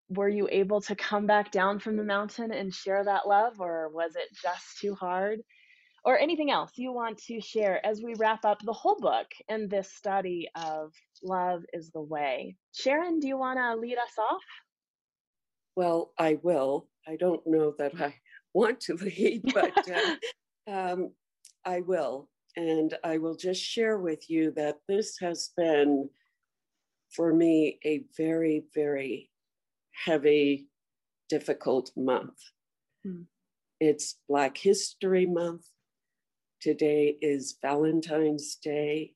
were 0.10 0.30
you 0.30 0.48
able 0.52 0.82
to 0.82 0.96
come 0.96 1.26
back 1.28 1.52
down 1.52 1.80
from 1.80 1.96
the 1.98 2.04
mountain 2.04 2.52
and 2.52 2.74
share 2.74 3.04
that 3.04 3.28
love, 3.28 3.60
or 3.60 3.90
was 3.90 4.16
it 4.16 4.30
just 4.42 4.80
too 4.80 4.96
hard? 4.96 5.42
Or 6.06 6.20
anything 6.20 6.52
else 6.52 6.72
you 6.76 6.92
want 6.92 7.18
to 7.18 7.40
share 7.40 7.86
as 7.86 8.02
we 8.02 8.14
wrap 8.16 8.44
up 8.46 8.60
the 8.62 8.74
whole 8.74 9.00
book 9.00 9.28
and 9.48 9.70
this 9.70 9.92
study 9.92 10.50
of 10.56 10.92
Love 11.24 11.64
is 11.74 11.92
the 11.92 12.02
Way. 12.02 12.58
Sharon, 12.74 13.20
do 13.20 13.28
you 13.28 13.38
want 13.38 13.58
to 13.58 13.76
lead 13.76 13.98
us 13.98 14.18
off? 14.18 14.42
Well, 15.76 16.12
I 16.20 16.38
will. 16.42 16.88
I 17.08 17.16
don't 17.16 17.42
know 17.46 17.74
that 17.80 18.00
I 18.00 18.16
want 18.54 18.82
to 18.82 18.96
lead, 19.02 19.54
but 19.54 19.90
uh, 19.90 20.16
um, 20.72 21.12
I 21.66 21.82
will. 21.82 22.30
And 22.56 22.94
I 23.04 23.18
will 23.18 23.36
just 23.36 23.62
share 23.62 23.98
with 23.98 24.30
you 24.30 24.52
that 24.56 24.78
this 24.88 25.18
has 25.22 25.52
been, 25.58 26.10
for 27.16 27.34
me, 27.34 27.80
a 27.84 28.04
very, 28.16 28.66
very 28.76 29.32
heavy, 30.06 30.68
difficult 31.30 31.92
month. 31.98 32.38
Hmm. 33.04 33.24
It's 33.80 34.20
Black 34.30 34.58
History 34.58 35.26
Month. 35.26 35.66
Today 36.64 37.18
is 37.20 37.58
Valentine's 37.62 38.56
Day. 38.56 39.16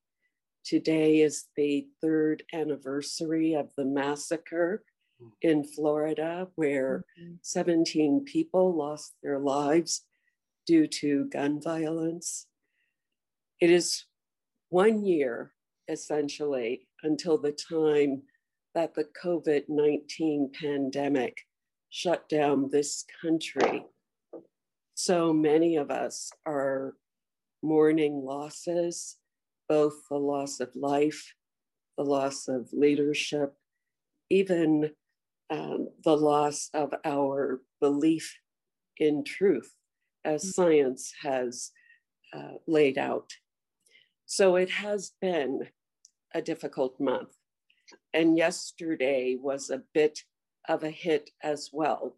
Today 0.66 1.22
is 1.22 1.46
the 1.56 1.88
third 2.02 2.44
anniversary 2.54 3.54
of 3.54 3.70
the 3.78 3.86
massacre 3.86 4.84
in 5.42 5.64
Florida, 5.64 6.50
where 6.56 7.06
mm-hmm. 7.18 7.36
17 7.42 8.26
people 8.26 8.76
lost 8.76 9.14
their 9.24 9.40
lives 9.40 10.04
due 10.66 10.88
to 10.88 11.30
gun 11.30 11.62
violence. 11.62 12.48
It 13.62 13.70
is 13.70 14.04
one 14.68 15.06
year, 15.06 15.54
essentially, 15.88 16.90
until 17.02 17.38
the 17.38 17.54
time 17.54 18.24
that 18.76 18.94
the 18.94 19.08
COVID 19.24 19.70
19 19.70 20.52
pandemic 20.52 21.38
shut 21.90 22.28
down 22.28 22.68
this 22.70 23.06
country. 23.22 23.86
So 24.96 25.32
many 25.32 25.78
of 25.78 25.90
us 25.90 26.30
are 26.46 26.96
mourning 27.64 28.24
losses, 28.24 29.18
both 29.68 29.96
the 30.10 30.18
loss 30.18 30.60
of 30.60 30.70
life, 30.76 31.34
the 31.98 32.04
loss 32.04 32.48
of 32.48 32.70
leadership, 32.72 33.54
even 34.30 34.92
um, 35.50 35.90
the 36.04 36.16
loss 36.16 36.70
of 36.74 36.94
our 37.04 37.62
belief 37.80 38.38
in 38.98 39.24
truth, 39.24 39.74
as 40.26 40.44
mm. 40.44 40.54
science 40.54 41.14
has 41.22 41.72
uh, 42.34 42.56
laid 42.68 42.98
out. 42.98 43.30
So 44.26 44.56
it 44.58 44.70
has 44.70 45.14
been 45.22 45.62
a 46.34 46.42
difficult 46.42 47.00
month. 47.00 47.34
And 48.14 48.38
yesterday 48.38 49.38
was 49.40 49.70
a 49.70 49.84
bit 49.94 50.20
of 50.68 50.84
a 50.84 50.90
hit 50.90 51.30
as 51.42 51.70
well, 51.72 52.18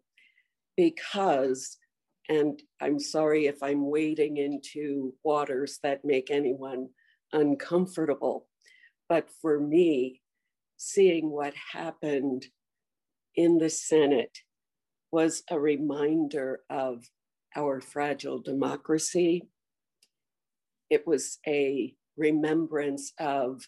because 0.76 1.76
and 2.30 2.62
I'm 2.80 3.00
sorry 3.00 3.46
if 3.46 3.60
I'm 3.60 3.90
wading 3.90 4.36
into 4.36 5.12
waters 5.24 5.80
that 5.82 6.04
make 6.04 6.30
anyone 6.30 6.90
uncomfortable. 7.32 8.46
But 9.08 9.28
for 9.42 9.58
me, 9.58 10.22
seeing 10.76 11.28
what 11.28 11.54
happened 11.72 12.46
in 13.34 13.58
the 13.58 13.68
Senate 13.68 14.38
was 15.10 15.42
a 15.50 15.58
reminder 15.58 16.60
of 16.70 17.04
our 17.56 17.80
fragile 17.80 18.40
democracy. 18.40 19.48
It 20.88 21.04
was 21.08 21.38
a 21.48 21.96
remembrance 22.16 23.12
of 23.18 23.66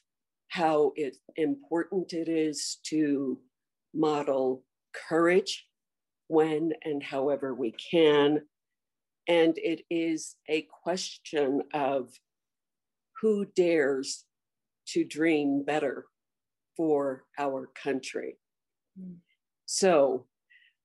how 0.51 0.93
it, 0.95 1.17
important 1.35 2.13
it 2.13 2.29
is 2.29 2.79
to 2.85 3.41
model 3.93 4.63
courage 5.09 5.67
when 6.29 6.73
and 6.85 7.03
however 7.03 7.55
we 7.55 7.73
can, 7.73 8.41
and 9.29 9.57
it 9.59 9.83
is 9.91 10.37
a 10.49 10.67
question 10.83 11.63
of 11.73 12.11
who 13.21 13.45
dares 13.45 14.25
to 14.89 15.05
dream 15.05 15.63
better 15.65 16.07
for 16.77 17.25
our 17.39 17.71
country. 17.81 18.37
Mm. 19.01 19.17
So 19.67 20.27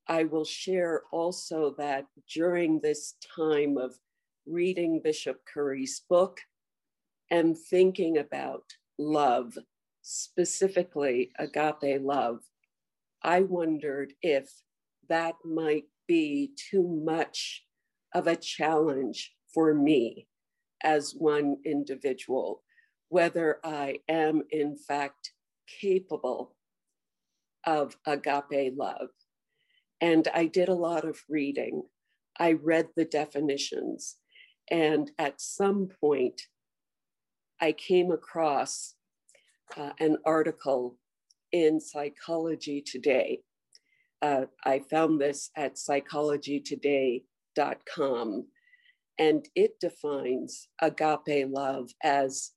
I 0.07 0.23
will 0.25 0.45
share 0.45 1.03
also 1.11 1.75
that 1.77 2.05
during 2.33 2.79
this 2.79 3.15
time 3.35 3.77
of 3.77 3.95
reading 4.45 5.01
Bishop 5.03 5.41
Curry's 5.51 6.01
book 6.09 6.39
and 7.29 7.57
thinking 7.57 8.17
about 8.17 8.63
love, 8.97 9.57
specifically 10.01 11.31
agape 11.37 12.01
love, 12.01 12.39
I 13.21 13.41
wondered 13.41 14.13
if 14.21 14.49
that 15.09 15.35
might 15.43 15.85
be 16.07 16.51
too 16.69 16.87
much 16.87 17.66
of 18.13 18.27
a 18.27 18.35
challenge 18.35 19.33
for 19.53 19.73
me 19.73 20.27
as 20.83 21.13
one 21.17 21.57
individual, 21.65 22.63
whether 23.09 23.59
I 23.63 23.99
am 24.07 24.43
in 24.51 24.77
fact 24.77 25.31
capable 25.81 26.55
of 27.65 27.97
agape 28.05 28.73
love. 28.77 29.09
And 29.99 30.27
I 30.33 30.45
did 30.45 30.69
a 30.69 30.73
lot 30.73 31.05
of 31.05 31.23
reading. 31.27 31.83
I 32.39 32.53
read 32.53 32.89
the 32.95 33.05
definitions. 33.05 34.17
And 34.69 35.11
at 35.17 35.41
some 35.41 35.89
point, 35.99 36.43
I 37.59 37.71
came 37.71 38.11
across 38.11 38.95
uh, 39.75 39.91
an 39.99 40.17
article 40.25 40.97
in 41.51 41.79
Psychology 41.79 42.81
Today. 42.81 43.41
Uh, 44.21 44.45
I 44.63 44.79
found 44.79 45.19
this 45.19 45.49
at 45.55 45.77
psychologytoday.com, 47.57 48.47
and 49.19 49.47
it 49.55 49.79
defines 49.79 50.67
agape 50.81 51.47
love 51.49 51.89
as 52.03 52.51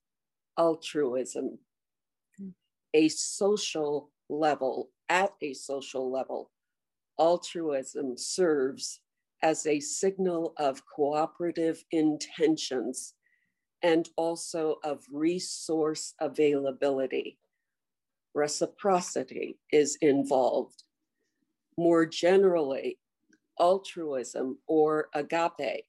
altruism, 0.57 1.57
hmm. 2.37 2.49
a 2.93 3.09
social 3.09 4.11
level, 4.29 4.89
at 5.09 5.31
a 5.41 5.53
social 5.53 6.11
level. 6.11 6.51
Altruism 7.19 8.17
serves 8.17 9.01
as 9.43 9.65
a 9.65 9.79
signal 9.79 10.53
of 10.57 10.83
cooperative 10.85 11.83
intentions 11.91 13.15
and 13.83 14.07
also 14.15 14.75
of 14.83 15.03
resource 15.11 16.13
availability. 16.21 17.37
Reciprocity 18.35 19.57
is 19.71 19.97
involved. 20.01 20.83
More 21.77 22.05
generally, 22.05 22.97
altruism 23.59 24.57
or 24.67 25.09
agape 25.13 25.85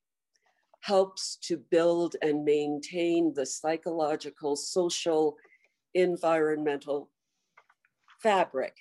helps 0.81 1.37
to 1.37 1.57
build 1.57 2.17
and 2.23 2.45
maintain 2.45 3.33
the 3.35 3.47
psychological, 3.47 4.57
social, 4.57 5.37
environmental 5.95 7.11
fabric 8.21 8.75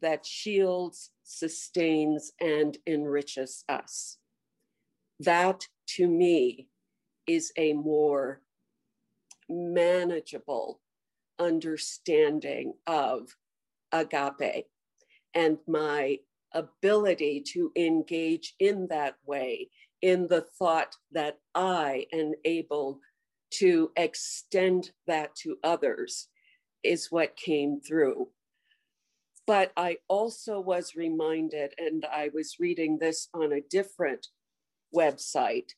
that 0.00 0.26
shields, 0.26 1.10
sustains, 1.22 2.32
and 2.40 2.78
enriches 2.86 3.64
us. 3.68 4.18
That 5.20 5.66
to 5.88 6.08
me 6.08 6.68
is 7.26 7.52
a 7.56 7.72
more 7.74 8.40
manageable 9.48 10.80
understanding 11.38 12.74
of 12.86 13.36
agape 13.92 14.66
and 15.34 15.58
my 15.66 16.18
ability 16.54 17.42
to 17.52 17.72
engage 17.76 18.54
in 18.58 18.86
that 18.88 19.14
way 19.24 19.68
in 20.00 20.26
the 20.28 20.44
thought 20.58 20.96
that 21.12 21.38
I 21.54 22.06
am 22.12 22.32
able 22.44 23.00
to 23.58 23.92
extend 23.96 24.90
that 25.06 25.34
to 25.36 25.56
others 25.62 26.28
is 26.82 27.10
what 27.10 27.36
came 27.36 27.80
through. 27.80 28.28
But 29.46 29.72
I 29.76 29.98
also 30.08 30.60
was 30.60 30.94
reminded, 30.96 31.74
and 31.78 32.04
I 32.04 32.30
was 32.32 32.56
reading 32.58 32.98
this 32.98 33.28
on 33.34 33.52
a 33.52 33.60
different 33.60 34.28
website, 34.94 35.70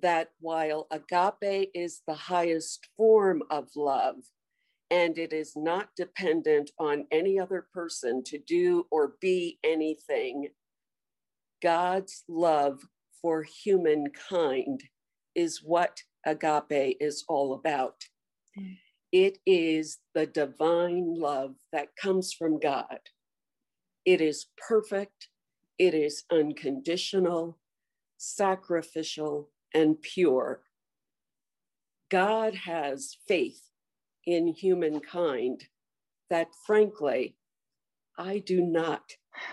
that 0.00 0.30
while 0.40 0.86
agape 0.90 1.70
is 1.74 2.02
the 2.06 2.14
highest 2.14 2.88
form 2.96 3.42
of 3.50 3.68
love, 3.76 4.16
and 4.90 5.18
it 5.18 5.32
is 5.32 5.52
not 5.54 5.90
dependent 5.96 6.70
on 6.78 7.06
any 7.10 7.38
other 7.38 7.66
person 7.72 8.22
to 8.24 8.38
do 8.38 8.86
or 8.90 9.14
be 9.20 9.58
anything, 9.64 10.48
God's 11.62 12.24
love 12.28 12.80
for 13.20 13.42
humankind 13.42 14.84
is 15.34 15.62
what 15.62 16.02
agape 16.24 16.96
is 17.00 17.24
all 17.28 17.54
about. 17.54 18.04
Mm. 18.58 18.78
It 19.12 19.38
is 19.46 19.98
the 20.14 20.26
divine 20.26 21.14
love 21.18 21.54
that 21.72 21.96
comes 22.00 22.32
from 22.32 22.58
God. 22.58 22.98
It 24.04 24.20
is 24.20 24.46
perfect, 24.68 25.28
it 25.78 25.94
is 25.94 26.24
unconditional, 26.30 27.58
sacrificial, 28.18 29.50
and 29.74 30.00
pure. 30.00 30.62
God 32.10 32.54
has 32.54 33.16
faith 33.26 33.67
in 34.28 34.46
humankind 34.46 35.64
that, 36.28 36.48
frankly, 36.66 37.34
I 38.18 38.40
do 38.40 38.60
not 38.60 39.00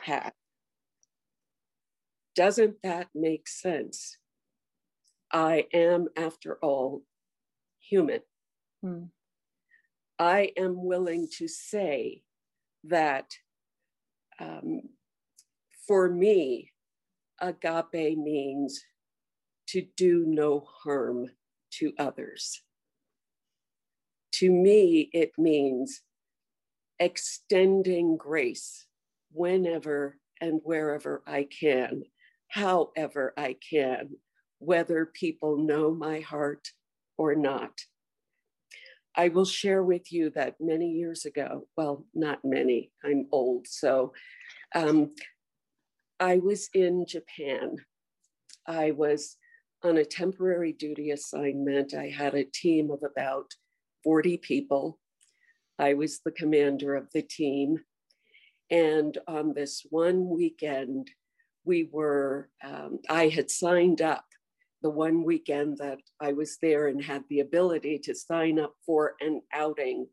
have. 0.04 0.34
Doesn't 2.36 2.76
that 2.84 3.08
make 3.16 3.48
sense? 3.48 4.18
I 5.32 5.68
am, 5.74 6.10
after 6.18 6.58
all, 6.62 7.04
human. 7.80 8.20
Hmm. 8.84 9.04
I 10.20 10.52
am 10.58 10.84
willing 10.84 11.30
to 11.38 11.48
say 11.48 12.24
that 12.84 13.32
um, 14.42 14.82
for 15.88 16.10
me, 16.10 16.74
agape 17.40 18.18
means 18.18 18.84
to 19.70 19.86
do 19.96 20.26
no 20.28 20.66
harm 20.84 21.28
to 21.80 21.94
others. 21.98 22.62
To 24.40 24.52
me, 24.52 25.10
it 25.14 25.32
means 25.38 26.02
extending 27.00 28.18
grace 28.18 28.86
whenever 29.32 30.18
and 30.42 30.60
wherever 30.64 31.24
I 31.26 31.48
can, 31.58 32.04
however 32.50 33.34
I 33.38 33.56
can, 33.70 34.18
whether 34.60 35.06
people 35.06 35.58
know 35.58 35.94
my 35.94 36.20
heart 36.20 36.68
or 37.18 37.36
not. 37.36 37.72
I 39.16 39.30
will 39.30 39.46
share 39.46 39.82
with 39.82 40.12
you 40.12 40.30
that 40.32 40.56
many 40.60 40.90
years 40.92 41.24
ago, 41.24 41.68
well, 41.78 42.06
not 42.14 42.40
many, 42.44 42.92
I'm 43.06 43.28
old, 43.32 43.68
so 43.70 44.12
um, 44.74 45.12
I 46.20 46.40
was 46.40 46.70
in 46.74 47.06
Japan. 47.08 47.78
I 48.68 48.92
was 48.92 49.38
on 49.82 49.96
a 49.96 50.04
temporary 50.04 50.74
duty 50.74 51.12
assignment. 51.12 51.94
I 51.94 52.10
had 52.10 52.36
a 52.36 52.44
team 52.44 52.92
of 52.92 53.02
about 53.04 53.54
40 54.06 54.38
people. 54.38 55.00
I 55.78 55.96
was 55.96 56.20
the 56.20 56.32
commander 56.32 56.96
of 56.96 57.12
the 57.14 57.24
team. 57.24 57.80
And 58.72 59.18
on 59.28 59.54
this 59.54 59.86
one 59.90 60.30
weekend, 60.30 61.12
we 61.66 61.90
were, 61.92 62.50
um, 62.64 63.00
I 63.10 63.28
had 63.28 63.52
signed 63.52 64.02
up 64.02 64.24
the 64.82 64.90
one 64.90 65.24
weekend 65.24 65.78
that 65.80 65.98
I 66.22 66.34
was 66.34 66.58
there 66.62 66.88
and 66.88 67.04
had 67.04 67.24
the 67.30 67.40
ability 67.40 68.00
to 68.04 68.16
sign 68.16 68.60
up 68.60 68.76
for 68.86 69.16
an 69.20 69.42
outing. 69.52 70.08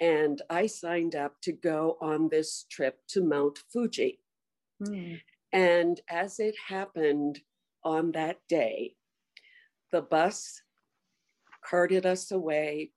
And 0.00 0.40
I 0.50 0.66
signed 0.66 1.14
up 1.14 1.34
to 1.42 1.52
go 1.52 1.98
on 2.00 2.28
this 2.28 2.64
trip 2.70 2.98
to 3.10 3.22
Mount 3.22 3.58
Fuji. 3.72 4.18
Mm. 4.82 5.20
And 5.52 6.00
as 6.10 6.40
it 6.40 6.54
happened 6.68 7.40
on 7.84 8.12
that 8.12 8.38
day, 8.48 8.94
the 9.92 10.02
bus 10.02 10.60
carted 11.68 12.06
us 12.06 12.30
away 12.30 12.90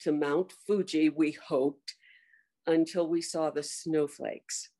to 0.00 0.12
Mount 0.12 0.52
Fuji, 0.66 1.08
we 1.08 1.32
hoped, 1.32 1.94
until 2.66 3.08
we 3.08 3.22
saw 3.22 3.50
the 3.50 3.62
snowflakes. 3.62 4.70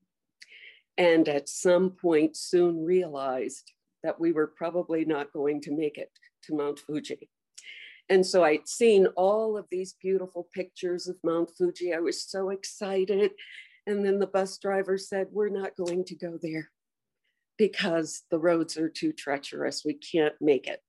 And 0.98 1.28
at 1.28 1.48
some 1.48 1.90
point, 1.90 2.36
soon 2.36 2.84
realized 2.84 3.72
that 4.02 4.18
we 4.18 4.32
were 4.32 4.46
probably 4.46 5.04
not 5.04 5.32
going 5.32 5.60
to 5.62 5.76
make 5.76 5.98
it 5.98 6.10
to 6.44 6.54
Mount 6.54 6.80
Fuji. 6.80 7.28
And 8.08 8.24
so 8.24 8.44
I'd 8.44 8.68
seen 8.68 9.06
all 9.16 9.56
of 9.56 9.66
these 9.70 9.94
beautiful 10.00 10.48
pictures 10.54 11.08
of 11.08 11.16
Mount 11.24 11.50
Fuji. 11.56 11.92
I 11.92 12.00
was 12.00 12.22
so 12.22 12.50
excited. 12.50 13.32
And 13.86 14.04
then 14.04 14.18
the 14.18 14.26
bus 14.26 14.58
driver 14.58 14.96
said, 14.96 15.28
We're 15.30 15.48
not 15.48 15.76
going 15.76 16.04
to 16.04 16.14
go 16.14 16.38
there 16.40 16.70
because 17.56 18.22
the 18.30 18.38
roads 18.38 18.76
are 18.76 18.88
too 18.88 19.12
treacherous. 19.12 19.82
We 19.84 19.94
can't 19.94 20.34
make 20.40 20.66
it. 20.66 20.80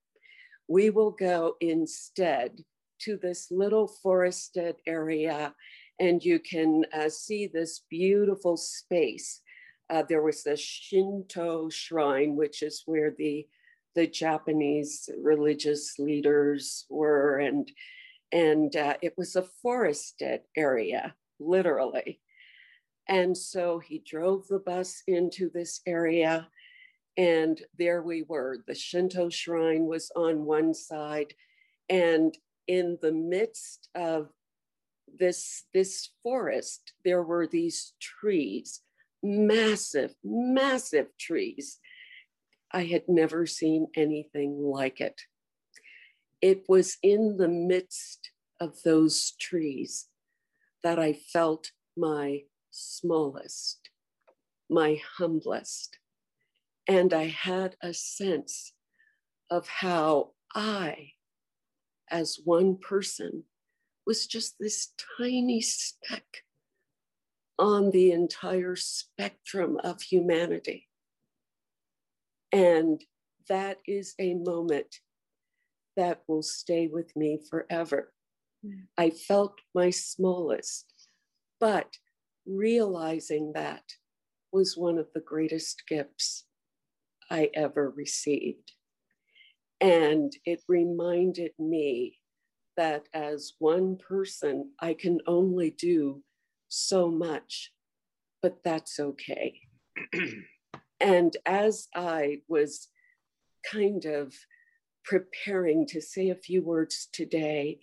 We 0.68 0.90
will 0.90 1.12
go 1.12 1.56
instead 1.62 2.64
to 3.02 3.18
this 3.18 3.48
little 3.52 3.88
forested 3.88 4.76
area, 4.86 5.54
and 6.00 6.24
you 6.24 6.40
can 6.40 6.86
uh, 6.94 7.10
see 7.10 7.48
this 7.48 7.84
beautiful 7.90 8.58
space 8.58 9.42
uh, 9.90 10.04
there 10.08 10.22
was 10.22 10.46
a 10.46 10.58
Shinto 10.58 11.70
shrine, 11.70 12.36
which 12.36 12.62
is 12.62 12.84
where 12.86 13.14
the 13.18 13.48
the 13.96 14.08
Japanese 14.08 15.10
religious 15.18 15.98
leaders 15.98 16.86
were, 16.90 17.40
and 17.40 17.72
and 18.32 18.76
uh, 18.76 18.96
it 19.02 19.14
was 19.18 19.36
a 19.36 19.48
forested 19.62 20.42
area, 20.56 21.16
literally. 21.40 22.20
And 23.08 23.36
so 23.38 23.80
he 23.80 24.04
drove 24.06 24.48
the 24.48 24.60
bus 24.60 25.02
into 25.08 25.50
this 25.50 25.80
area, 25.88 26.50
and 27.18 27.60
there 27.78 28.02
we 28.02 28.24
were. 28.24 28.60
The 28.68 28.76
Shinto 28.76 29.30
shrine 29.30 29.86
was 29.86 30.12
on 30.16 30.46
one 30.46 30.74
side, 30.74 31.34
and 31.90 32.38
in 32.68 32.98
the 33.02 33.12
midst 33.12 33.90
of 33.96 34.30
this 35.20 35.64
this 35.74 36.10
forest, 36.22 36.94
there 37.04 37.24
were 37.24 37.48
these 37.48 37.94
trees 38.00 38.82
massive, 39.24 40.16
massive 40.24 41.08
trees. 41.18 41.80
I 42.72 42.86
had 42.86 43.04
never 43.08 43.46
seen 43.46 43.88
anything 43.96 44.62
like 44.62 45.02
it. 45.02 45.22
It 46.42 46.64
was 46.68 46.98
in 47.02 47.38
the 47.38 47.48
midst 47.48 48.32
of 48.60 48.82
those 48.84 49.32
trees 49.40 50.08
that 50.84 51.00
I 51.00 51.14
felt 51.14 51.72
my 51.96 52.44
smallest, 52.72 53.90
my 54.70 55.00
humblest, 55.18 55.97
And 56.88 57.14
I 57.14 57.28
had 57.28 57.76
a 57.82 57.94
sense 57.94 58.74
of 59.50 59.68
how 59.68 60.32
I, 60.56 61.12
as 62.10 62.40
one 62.44 62.78
person, 62.78 63.44
was 64.06 64.26
just 64.26 64.56
this 64.58 64.94
tiny 65.18 65.60
speck 65.60 66.44
on 67.60 67.92
the 67.92 68.12
entire 68.12 68.76
spectrum 68.76 69.80
of 69.84 70.02
humanity. 70.02 70.88
And 72.52 73.04
that 73.50 73.80
is 73.86 74.14
a 74.20 74.36
moment 74.36 75.00
that 75.98 76.22
will 76.28 76.44
stay 76.44 76.88
with 76.88 77.14
me 77.16 77.40
forever. 77.50 78.14
Mm. 78.66 78.84
I 78.98 79.10
felt 79.10 79.60
my 79.76 79.90
smallest, 79.90 80.86
but 81.60 81.98
realizing 82.46 83.52
that 83.54 83.84
was 84.54 84.78
one 84.78 84.98
of 84.98 85.08
the 85.14 85.20
greatest 85.20 85.84
gifts 85.88 86.47
I 87.30 87.50
ever 87.54 87.90
received. 87.90 88.74
And 89.80 90.34
it 90.46 90.62
reminded 90.68 91.52
me 91.60 92.20
that 92.76 93.08
as 93.14 93.54
one 93.60 93.98
person, 93.98 94.72
I 94.80 94.94
can 94.94 95.20
only 95.28 95.72
do 95.72 96.24
so 96.68 97.10
much, 97.10 97.74
but 98.42 98.64
that's 98.64 99.00
okay. 99.00 99.62
and 101.00 101.36
as 101.46 101.88
I 101.96 102.42
was 102.48 102.88
kind 103.72 104.06
of 104.06 104.34
preparing 105.04 105.86
to 105.88 106.02
say 106.02 106.30
a 106.30 106.36
few 106.36 106.62
words 106.64 107.08
today, 107.12 107.80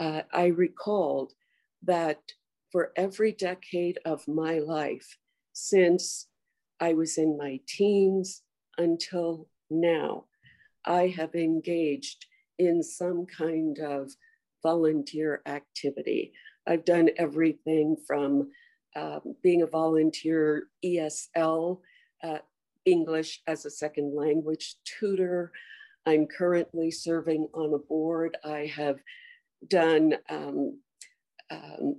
uh, 0.00 0.22
I 0.32 0.46
recalled 0.46 1.32
that 1.82 2.20
for 2.72 2.92
every 2.96 3.32
decade 3.32 3.98
of 4.04 4.26
my 4.26 4.58
life, 4.58 5.16
since 5.52 6.26
I 6.80 6.94
was 6.94 7.18
in 7.18 7.36
my 7.36 7.60
teens 7.68 8.42
until 8.78 9.48
now, 9.70 10.24
I 10.84 11.08
have 11.08 11.34
engaged 11.34 12.26
in 12.58 12.82
some 12.82 13.26
kind 13.26 13.78
of 13.78 14.12
volunteer 14.62 15.42
activity. 15.46 16.32
I've 16.66 16.84
done 16.84 17.10
everything 17.16 17.96
from 18.06 18.50
um, 18.96 19.34
being 19.42 19.62
a 19.62 19.66
volunteer 19.66 20.68
ESL, 20.84 21.80
uh, 22.22 22.38
English 22.84 23.42
as 23.46 23.64
a 23.64 23.70
second 23.70 24.14
language 24.14 24.76
tutor. 24.84 25.52
I'm 26.06 26.26
currently 26.26 26.90
serving 26.90 27.48
on 27.54 27.74
a 27.74 27.78
board. 27.78 28.36
I 28.44 28.70
have 28.74 29.00
done 29.66 30.14
um, 30.28 30.78
um, 31.50 31.96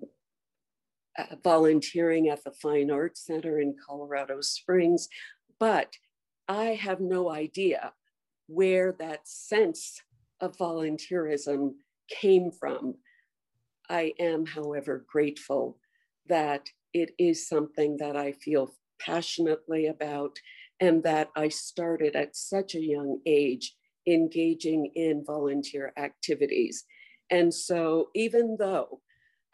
uh, 1.17 1.35
volunteering 1.43 2.29
at 2.29 2.43
the 2.43 2.51
Fine 2.51 2.91
Arts 2.91 3.25
Center 3.25 3.59
in 3.59 3.75
Colorado 3.85 4.41
Springs, 4.41 5.07
but 5.59 5.95
I 6.47 6.75
have 6.75 6.99
no 6.99 7.31
idea 7.31 7.93
where 8.47 8.91
that 8.99 9.27
sense 9.27 10.01
of 10.39 10.57
volunteerism 10.57 11.73
came 12.09 12.51
from. 12.51 12.95
I 13.89 14.13
am, 14.19 14.45
however, 14.45 15.05
grateful 15.07 15.79
that 16.27 16.69
it 16.93 17.11
is 17.17 17.47
something 17.47 17.97
that 17.97 18.15
I 18.15 18.33
feel 18.33 18.73
passionately 18.99 19.87
about 19.87 20.37
and 20.79 21.03
that 21.03 21.29
I 21.35 21.49
started 21.49 22.15
at 22.15 22.35
such 22.35 22.75
a 22.75 22.81
young 22.81 23.19
age 23.25 23.75
engaging 24.07 24.91
in 24.95 25.23
volunteer 25.25 25.93
activities. 25.97 26.85
And 27.29 27.53
so, 27.53 28.09
even 28.13 28.57
though 28.59 29.01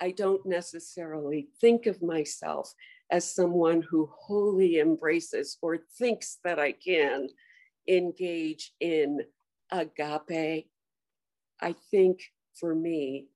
I 0.01 0.11
don't 0.11 0.45
necessarily 0.45 1.47
think 1.61 1.85
of 1.85 2.01
myself 2.01 2.73
as 3.11 3.29
someone 3.29 3.81
who 3.81 4.09
wholly 4.17 4.79
embraces 4.79 5.57
or 5.61 5.77
thinks 5.77 6.39
that 6.45 6.57
I 6.57 6.71
can 6.71 7.27
engage 7.87 8.73
in 8.79 9.21
agape, 9.69 10.67
I 11.59 11.75
think 11.91 12.21
for 12.53 12.73
me 12.73 13.27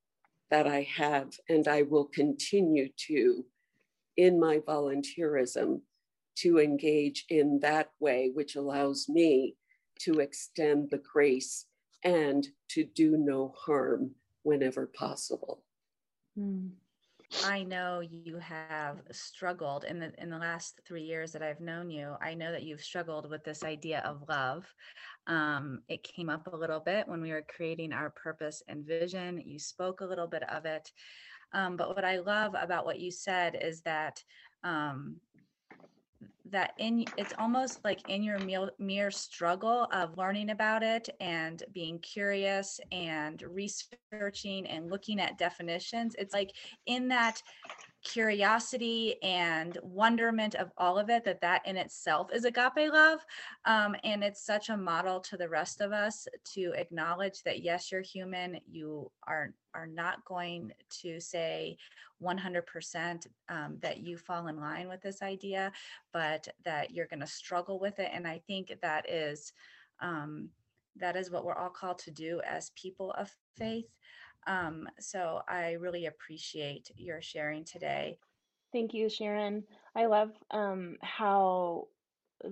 that 0.50 0.66
I 0.66 0.82
have 0.96 1.38
and 1.48 1.68
I 1.68 1.82
will 1.82 2.06
continue 2.06 2.88
to 3.08 3.44
in 4.16 4.40
my 4.40 4.58
volunteerism 4.58 5.82
to 6.36 6.58
engage 6.58 7.26
in 7.28 7.60
that 7.60 7.90
way, 8.00 8.30
which 8.32 8.56
allows 8.56 9.08
me 9.08 9.56
to 10.00 10.20
extend 10.20 10.90
the 10.90 10.98
grace 10.98 11.66
and 12.02 12.46
to 12.68 12.84
do 12.84 13.16
no 13.16 13.54
harm 13.58 14.14
whenever 14.42 14.86
possible. 14.86 15.62
Mm. 16.38 16.70
I 17.44 17.64
know 17.64 18.00
you 18.00 18.38
have 18.38 19.02
struggled 19.10 19.84
in 19.84 19.98
the 19.98 20.12
in 20.18 20.30
the 20.30 20.38
last 20.38 20.80
three 20.86 21.02
years 21.02 21.32
that 21.32 21.42
I've 21.42 21.60
known 21.60 21.90
you. 21.90 22.14
I 22.20 22.34
know 22.34 22.52
that 22.52 22.62
you've 22.62 22.80
struggled 22.82 23.28
with 23.28 23.44
this 23.44 23.64
idea 23.64 24.00
of 24.00 24.28
love. 24.28 24.72
Um, 25.26 25.82
it 25.88 26.02
came 26.02 26.28
up 26.30 26.46
a 26.46 26.56
little 26.56 26.80
bit 26.80 27.08
when 27.08 27.20
we 27.20 27.32
were 27.32 27.44
creating 27.48 27.92
our 27.92 28.10
purpose 28.10 28.62
and 28.68 28.84
vision. 28.86 29.42
You 29.44 29.58
spoke 29.58 30.00
a 30.00 30.06
little 30.06 30.28
bit 30.28 30.48
of 30.48 30.64
it, 30.66 30.92
um, 31.52 31.76
but 31.76 31.94
what 31.94 32.04
I 32.04 32.18
love 32.18 32.54
about 32.58 32.84
what 32.84 33.00
you 33.00 33.10
said 33.10 33.58
is 33.60 33.82
that 33.82 34.22
um, 34.64 35.16
that 36.50 36.72
in 36.78 37.04
it's 37.16 37.32
almost 37.38 37.80
like 37.84 38.00
in 38.08 38.22
your 38.22 38.38
mere, 38.78 39.10
struggle 39.10 39.88
of 39.92 40.16
learning 40.16 40.50
about 40.50 40.82
it 40.82 41.08
and 41.20 41.62
being 41.72 41.98
curious 42.00 42.80
and 42.92 43.42
researching 43.42 44.66
and 44.66 44.90
looking 44.90 45.20
at 45.20 45.38
definitions 45.38 46.14
it's 46.18 46.34
like 46.34 46.52
in 46.86 47.08
that 47.08 47.40
curiosity 48.06 49.20
and 49.22 49.76
wonderment 49.82 50.54
of 50.54 50.70
all 50.78 50.96
of 50.96 51.10
it 51.10 51.24
that 51.24 51.40
that 51.40 51.66
in 51.66 51.76
itself 51.76 52.30
is 52.32 52.44
agape 52.44 52.92
love. 52.92 53.18
Um, 53.64 53.96
and 54.04 54.22
it's 54.22 54.46
such 54.46 54.68
a 54.68 54.76
model 54.76 55.18
to 55.20 55.36
the 55.36 55.48
rest 55.48 55.80
of 55.80 55.90
us 55.90 56.28
to 56.54 56.72
acknowledge 56.76 57.42
that 57.42 57.62
yes 57.62 57.90
you're 57.90 58.02
human. 58.02 58.60
You 58.70 59.10
are 59.26 59.52
are 59.74 59.88
not 59.88 60.24
going 60.24 60.72
to 61.02 61.20
say 61.20 61.76
100% 62.22 63.26
um, 63.50 63.76
that 63.82 63.98
you 63.98 64.16
fall 64.16 64.46
in 64.46 64.58
line 64.58 64.88
with 64.88 65.02
this 65.02 65.20
idea 65.20 65.70
but 66.14 66.48
that 66.64 66.92
you're 66.92 67.08
going 67.08 67.20
to 67.20 67.26
struggle 67.26 67.78
with 67.78 67.98
it. 67.98 68.10
And 68.14 68.26
i 68.26 68.40
think 68.46 68.74
that 68.80 69.10
is 69.10 69.52
um, 70.00 70.48
that 70.98 71.16
is 71.16 71.30
what 71.30 71.44
we're 71.44 71.54
all 71.54 71.68
called 71.68 71.98
to 71.98 72.10
do 72.10 72.40
as 72.46 72.70
people 72.74 73.10
of 73.12 73.34
faith 73.56 73.88
um, 74.46 74.88
so 74.98 75.42
I 75.48 75.72
really 75.72 76.06
appreciate 76.06 76.90
your 76.96 77.20
sharing 77.22 77.64
today. 77.64 78.18
Thank 78.72 78.94
you, 78.94 79.08
Sharon. 79.08 79.64
I 79.94 80.06
love 80.06 80.30
um, 80.50 80.96
how 81.02 81.88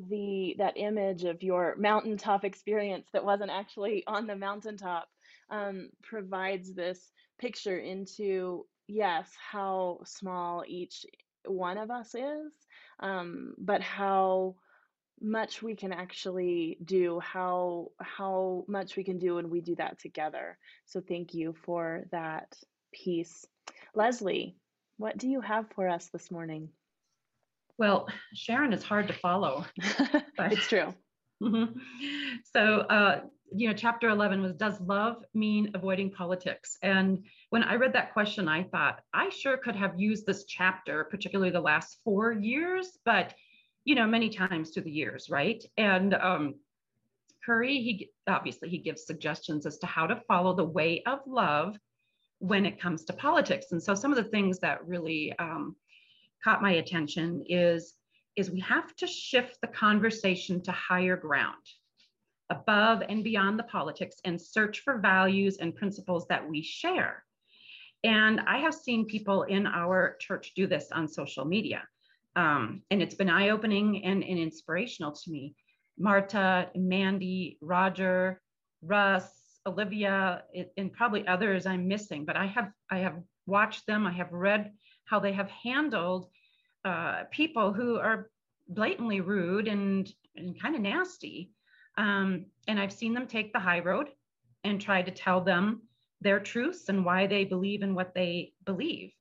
the 0.08 0.54
that 0.58 0.76
image 0.76 1.24
of 1.24 1.42
your 1.42 1.76
mountaintop 1.78 2.44
experience 2.44 3.08
that 3.12 3.24
wasn't 3.24 3.50
actually 3.50 4.04
on 4.08 4.26
the 4.26 4.36
mountaintop 4.36 5.08
um, 5.50 5.90
provides 6.02 6.74
this 6.74 7.12
picture 7.38 7.78
into 7.78 8.66
yes 8.88 9.30
how 9.52 10.00
small 10.04 10.64
each 10.66 11.04
one 11.46 11.76
of 11.78 11.90
us 11.90 12.14
is 12.14 12.52
um, 13.00 13.54
but 13.58 13.80
how 13.82 14.54
much 15.20 15.62
we 15.62 15.74
can 15.74 15.92
actually 15.92 16.78
do 16.84 17.20
how 17.20 17.90
how 18.00 18.64
much 18.68 18.96
we 18.96 19.04
can 19.04 19.18
do 19.18 19.36
when 19.36 19.50
we 19.50 19.60
do 19.60 19.74
that 19.76 19.98
together. 19.98 20.58
So 20.86 21.00
thank 21.00 21.34
you 21.34 21.54
for 21.64 22.04
that 22.10 22.56
piece. 22.92 23.46
Leslie 23.94 24.56
what 24.96 25.18
do 25.18 25.28
you 25.28 25.40
have 25.40 25.66
for 25.74 25.88
us 25.88 26.08
this 26.08 26.30
morning? 26.30 26.68
Well 27.78 28.08
sharon 28.34 28.72
is 28.72 28.84
hard 28.84 29.08
to 29.08 29.14
follow 29.14 29.64
it's 30.38 30.66
true. 30.68 30.94
Mm-hmm. 31.42 31.78
so 32.54 32.78
uh, 32.82 33.22
you 33.54 33.68
know 33.68 33.74
chapter 33.74 34.08
11 34.08 34.40
was 34.40 34.52
does 34.54 34.80
love 34.80 35.24
mean 35.34 35.72
avoiding 35.74 36.12
politics? 36.12 36.78
And 36.80 37.24
when 37.50 37.64
i 37.64 37.74
read 37.74 37.92
that 37.94 38.12
question 38.12 38.48
i 38.48 38.62
thought 38.62 39.00
i 39.12 39.28
sure 39.30 39.56
could 39.56 39.74
have 39.74 39.98
used 39.98 40.26
this 40.26 40.44
chapter 40.44 41.04
particularly 41.04 41.50
the 41.50 41.60
last 41.60 41.98
four 42.04 42.32
years 42.32 42.98
but 43.04 43.34
you 43.84 43.94
know, 43.94 44.06
many 44.06 44.30
times 44.30 44.70
through 44.70 44.84
the 44.84 44.90
years, 44.90 45.28
right? 45.28 45.62
And 45.76 46.14
um, 46.14 46.54
Curry, 47.44 47.80
he 47.80 48.10
obviously 48.26 48.68
he 48.68 48.78
gives 48.78 49.06
suggestions 49.06 49.66
as 49.66 49.78
to 49.78 49.86
how 49.86 50.06
to 50.06 50.22
follow 50.26 50.54
the 50.54 50.64
way 50.64 51.02
of 51.06 51.20
love 51.26 51.76
when 52.38 52.66
it 52.66 52.80
comes 52.80 53.04
to 53.04 53.12
politics. 53.12 53.66
And 53.72 53.82
so 53.82 53.94
some 53.94 54.10
of 54.10 54.16
the 54.16 54.30
things 54.30 54.58
that 54.60 54.86
really 54.86 55.34
um, 55.38 55.76
caught 56.42 56.62
my 56.62 56.72
attention 56.72 57.44
is 57.48 57.94
is 58.36 58.50
we 58.50 58.60
have 58.60 58.94
to 58.96 59.06
shift 59.06 59.60
the 59.60 59.68
conversation 59.68 60.60
to 60.60 60.72
higher 60.72 61.16
ground 61.16 61.54
above 62.50 63.02
and 63.08 63.22
beyond 63.22 63.58
the 63.58 63.64
politics 63.64 64.16
and 64.24 64.40
search 64.40 64.80
for 64.80 64.98
values 64.98 65.58
and 65.58 65.76
principles 65.76 66.26
that 66.28 66.46
we 66.48 66.62
share. 66.62 67.24
And 68.02 68.40
I 68.40 68.58
have 68.58 68.74
seen 68.74 69.06
people 69.06 69.44
in 69.44 69.66
our 69.66 70.16
church 70.20 70.52
do 70.54 70.66
this 70.66 70.90
on 70.92 71.08
social 71.08 71.44
media. 71.44 71.84
Um, 72.36 72.82
and 72.90 73.00
it's 73.00 73.14
been 73.14 73.30
eye 73.30 73.50
opening 73.50 74.04
and, 74.04 74.24
and 74.24 74.38
inspirational 74.38 75.12
to 75.12 75.30
me. 75.30 75.54
Marta, 75.98 76.70
Mandy, 76.74 77.58
Roger, 77.60 78.40
Russ, 78.82 79.30
Olivia, 79.66 80.42
and 80.76 80.92
probably 80.92 81.26
others 81.26 81.66
I'm 81.66 81.88
missing, 81.88 82.24
but 82.24 82.36
I 82.36 82.46
have 82.46 82.70
I 82.90 82.98
have 82.98 83.16
watched 83.46 83.86
them. 83.86 84.06
I 84.06 84.12
have 84.12 84.32
read 84.32 84.72
how 85.04 85.20
they 85.20 85.32
have 85.32 85.50
handled 85.50 86.28
uh, 86.84 87.24
people 87.30 87.72
who 87.72 87.96
are 87.96 88.30
blatantly 88.68 89.20
rude 89.20 89.68
and 89.68 90.10
and 90.36 90.60
kind 90.60 90.74
of 90.74 90.82
nasty. 90.82 91.52
Um, 91.96 92.46
and 92.66 92.80
I've 92.80 92.92
seen 92.92 93.14
them 93.14 93.26
take 93.26 93.52
the 93.52 93.60
high 93.60 93.80
road 93.80 94.08
and 94.64 94.80
try 94.80 95.00
to 95.02 95.10
tell 95.10 95.40
them 95.40 95.82
their 96.20 96.40
truths 96.40 96.88
and 96.88 97.04
why 97.04 97.26
they 97.26 97.44
believe 97.44 97.82
in 97.82 97.94
what 97.94 98.14
they 98.14 98.52
believe. 98.64 99.12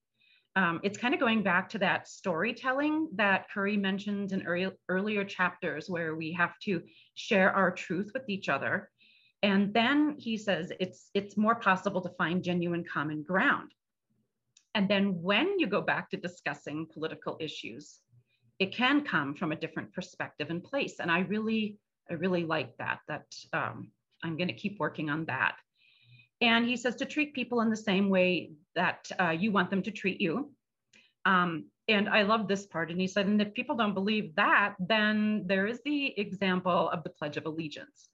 Um, 0.56 0.80
it's 0.84 0.98
kind 0.98 1.13
of 1.13 1.20
going 1.20 1.42
back 1.42 1.70
to 1.70 1.80
that 1.80 2.08
storytelling 2.08 3.10
that 3.16 3.48
Curry 3.52 3.76
mentioned 3.76 4.32
in 4.32 4.44
early, 4.46 4.70
earlier 4.88 5.24
chapters, 5.24 5.89
where 5.89 6.16
we 6.16 6.32
have 6.34 6.54
to 6.66 6.82
share 7.16 7.52
our 7.52 7.72
truth 7.72 8.12
with 8.13 8.30
each 8.30 8.50
other. 8.50 8.89
And 9.42 9.74
then 9.74 10.16
he 10.18 10.38
says 10.38 10.72
it's 10.80 11.10
it's 11.13 11.36
more 11.36 11.56
possible 11.56 12.02
to 12.02 12.10
find 12.18 12.44
genuine 12.44 12.86
common 12.86 13.24
ground. 13.24 13.72
And 14.76 14.88
then 14.89 15.22
when 15.22 15.60
you 15.60 15.68
go 15.68 15.82
back 15.82 16.10
to 16.12 16.18
discussing 16.18 16.88
political 16.92 17.38
issues, 17.39 18.00
it 18.60 18.74
can 18.76 19.04
come 19.04 19.36
from 19.36 19.52
a 19.52 19.56
different 19.56 19.94
perspective 19.94 20.50
and 20.50 20.63
place. 20.63 21.00
And 21.00 21.12
I 21.12 21.20
really, 21.20 21.78
I 22.10 22.13
really 22.13 22.44
like 22.44 22.78
that. 22.78 23.00
That 23.08 23.26
um, 23.52 23.92
I'm 24.24 24.38
going 24.38 24.48
to 24.48 24.54
keep 24.54 24.80
working 24.80 25.10
on 25.10 25.26
that. 25.26 25.56
And 26.42 26.66
he 26.66 26.78
says 26.78 26.96
to 26.98 27.06
treat 27.06 27.34
people 27.34 27.62
in 27.62 27.70
the 27.70 27.78
same 27.78 28.10
way 28.10 28.52
that 28.75 29.09
uh, 29.19 29.29
you 29.29 29.51
want 29.51 29.69
them 29.69 29.83
to 29.83 29.91
treat 29.91 30.19
you. 30.21 30.51
Um, 31.25 31.65
and 31.88 32.07
I 32.07 32.23
love 32.23 32.47
this 32.47 32.65
part. 32.65 32.91
And 32.91 32.99
he 32.99 33.07
said, 33.07 33.27
and 33.27 33.41
if 33.41 33.53
people 33.53 33.75
don't 33.75 33.93
believe 33.93 34.36
that, 34.36 34.75
then 34.79 35.43
there 35.45 35.67
is 35.67 35.81
the 35.83 36.17
example 36.19 36.89
of 36.89 37.03
the 37.03 37.09
Pledge 37.09 37.38
of 37.38 37.45
Allegiance 37.45 38.09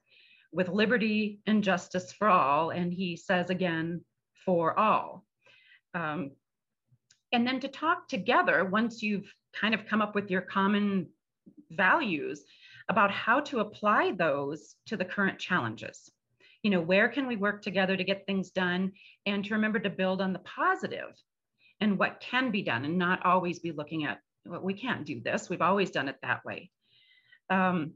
with 0.51 0.67
liberty 0.69 1.39
and 1.45 1.63
justice 1.63 2.11
for 2.11 2.27
all. 2.27 2.71
And 2.71 2.91
he 2.91 3.15
says 3.15 3.49
again, 3.49 4.03
for 4.45 4.77
all. 4.77 5.25
Um, 5.93 6.31
and 7.31 7.45
then 7.45 7.59
to 7.59 7.67
talk 7.67 8.07
together 8.07 8.65
once 8.65 9.03
you've 9.03 9.31
kind 9.53 9.75
of 9.75 9.85
come 9.85 10.01
up 10.01 10.15
with 10.15 10.31
your 10.31 10.41
common 10.41 11.07
values 11.71 12.43
about 12.89 13.11
how 13.11 13.39
to 13.41 13.59
apply 13.59 14.11
those 14.11 14.75
to 14.87 14.97
the 14.97 15.05
current 15.05 15.37
challenges 15.37 16.09
you 16.63 16.71
know 16.71 16.81
where 16.81 17.09
can 17.09 17.27
we 17.27 17.35
work 17.35 17.61
together 17.61 17.95
to 17.95 18.03
get 18.03 18.25
things 18.25 18.51
done 18.51 18.91
and 19.25 19.45
to 19.45 19.53
remember 19.53 19.79
to 19.79 19.89
build 19.89 20.21
on 20.21 20.33
the 20.33 20.39
positive 20.39 21.15
and 21.79 21.97
what 21.97 22.19
can 22.19 22.51
be 22.51 22.61
done 22.61 22.85
and 22.85 22.97
not 22.97 23.25
always 23.25 23.59
be 23.59 23.71
looking 23.71 24.05
at 24.05 24.19
well, 24.45 24.61
we 24.61 24.73
can't 24.73 25.05
do 25.05 25.21
this. 25.21 25.49
We've 25.49 25.61
always 25.61 25.91
done 25.91 26.07
it 26.07 26.15
that 26.21 26.43
way. 26.45 26.71
Um, 27.49 27.93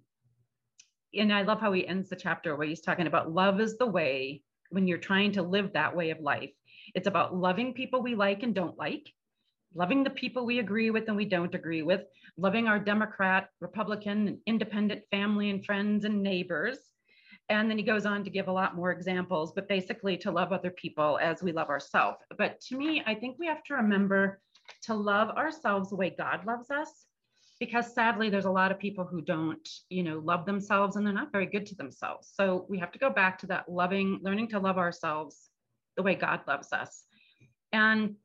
and 1.15 1.31
i 1.31 1.43
love 1.43 1.59
how 1.59 1.71
he 1.71 1.87
ends 1.87 2.09
the 2.09 2.15
chapter 2.15 2.55
where 2.55 2.67
he's 2.67 2.81
talking 2.81 3.05
about 3.05 3.31
love 3.31 3.61
is 3.61 3.77
the 3.77 3.85
way 3.85 4.41
when 4.71 4.87
you're 4.87 4.97
trying 4.97 5.31
to 5.33 5.43
live 5.43 5.73
that 5.73 5.95
way 5.95 6.09
of 6.09 6.19
life. 6.19 6.49
It's 6.95 7.07
about 7.07 7.35
loving 7.35 7.73
people 7.73 8.01
we 8.01 8.15
like 8.15 8.43
and 8.43 8.55
don't 8.55 8.77
like 8.77 9.07
loving 9.75 10.03
the 10.03 10.09
people 10.09 10.45
we 10.45 10.59
agree 10.59 10.89
with 10.89 11.07
and 11.07 11.17
we 11.17 11.25
don't 11.25 11.55
agree 11.55 11.81
with 11.81 12.01
loving 12.37 12.67
our 12.67 12.79
democrat 12.79 13.49
republican 13.59 14.27
and 14.27 14.37
independent 14.45 15.01
family 15.11 15.49
and 15.49 15.65
friends 15.65 16.05
and 16.05 16.21
neighbors 16.21 16.77
and 17.49 17.69
then 17.69 17.77
he 17.77 17.83
goes 17.83 18.05
on 18.05 18.23
to 18.23 18.29
give 18.29 18.47
a 18.47 18.51
lot 18.51 18.75
more 18.75 18.91
examples, 18.91 19.51
but 19.53 19.67
basically 19.67 20.17
to 20.17 20.31
love 20.31 20.51
other 20.51 20.71
people 20.71 21.19
as 21.21 21.43
we 21.43 21.51
love 21.51 21.69
ourselves. 21.69 22.17
But 22.37 22.61
to 22.61 22.77
me, 22.77 23.03
I 23.05 23.15
think 23.15 23.37
we 23.37 23.47
have 23.47 23.63
to 23.65 23.75
remember 23.75 24.39
to 24.83 24.93
love 24.93 25.29
ourselves 25.29 25.89
the 25.89 25.95
way 25.95 26.13
God 26.17 26.45
loves 26.45 26.71
us, 26.71 27.05
because 27.59 27.93
sadly, 27.93 28.29
there's 28.29 28.45
a 28.45 28.51
lot 28.51 28.71
of 28.71 28.79
people 28.79 29.03
who 29.03 29.21
don't, 29.21 29.67
you 29.89 30.03
know, 30.03 30.19
love 30.19 30.45
themselves 30.45 30.95
and 30.95 31.05
they're 31.05 31.13
not 31.13 31.31
very 31.31 31.45
good 31.45 31.65
to 31.67 31.75
themselves. 31.75 32.31
So 32.33 32.65
we 32.69 32.79
have 32.79 32.91
to 32.93 32.99
go 32.99 33.09
back 33.09 33.37
to 33.39 33.47
that 33.47 33.69
loving, 33.69 34.19
learning 34.21 34.47
to 34.49 34.59
love 34.59 34.77
ourselves 34.77 35.49
the 35.97 36.03
way 36.03 36.15
God 36.15 36.41
loves 36.47 36.71
us. 36.71 37.03
And 37.71 38.15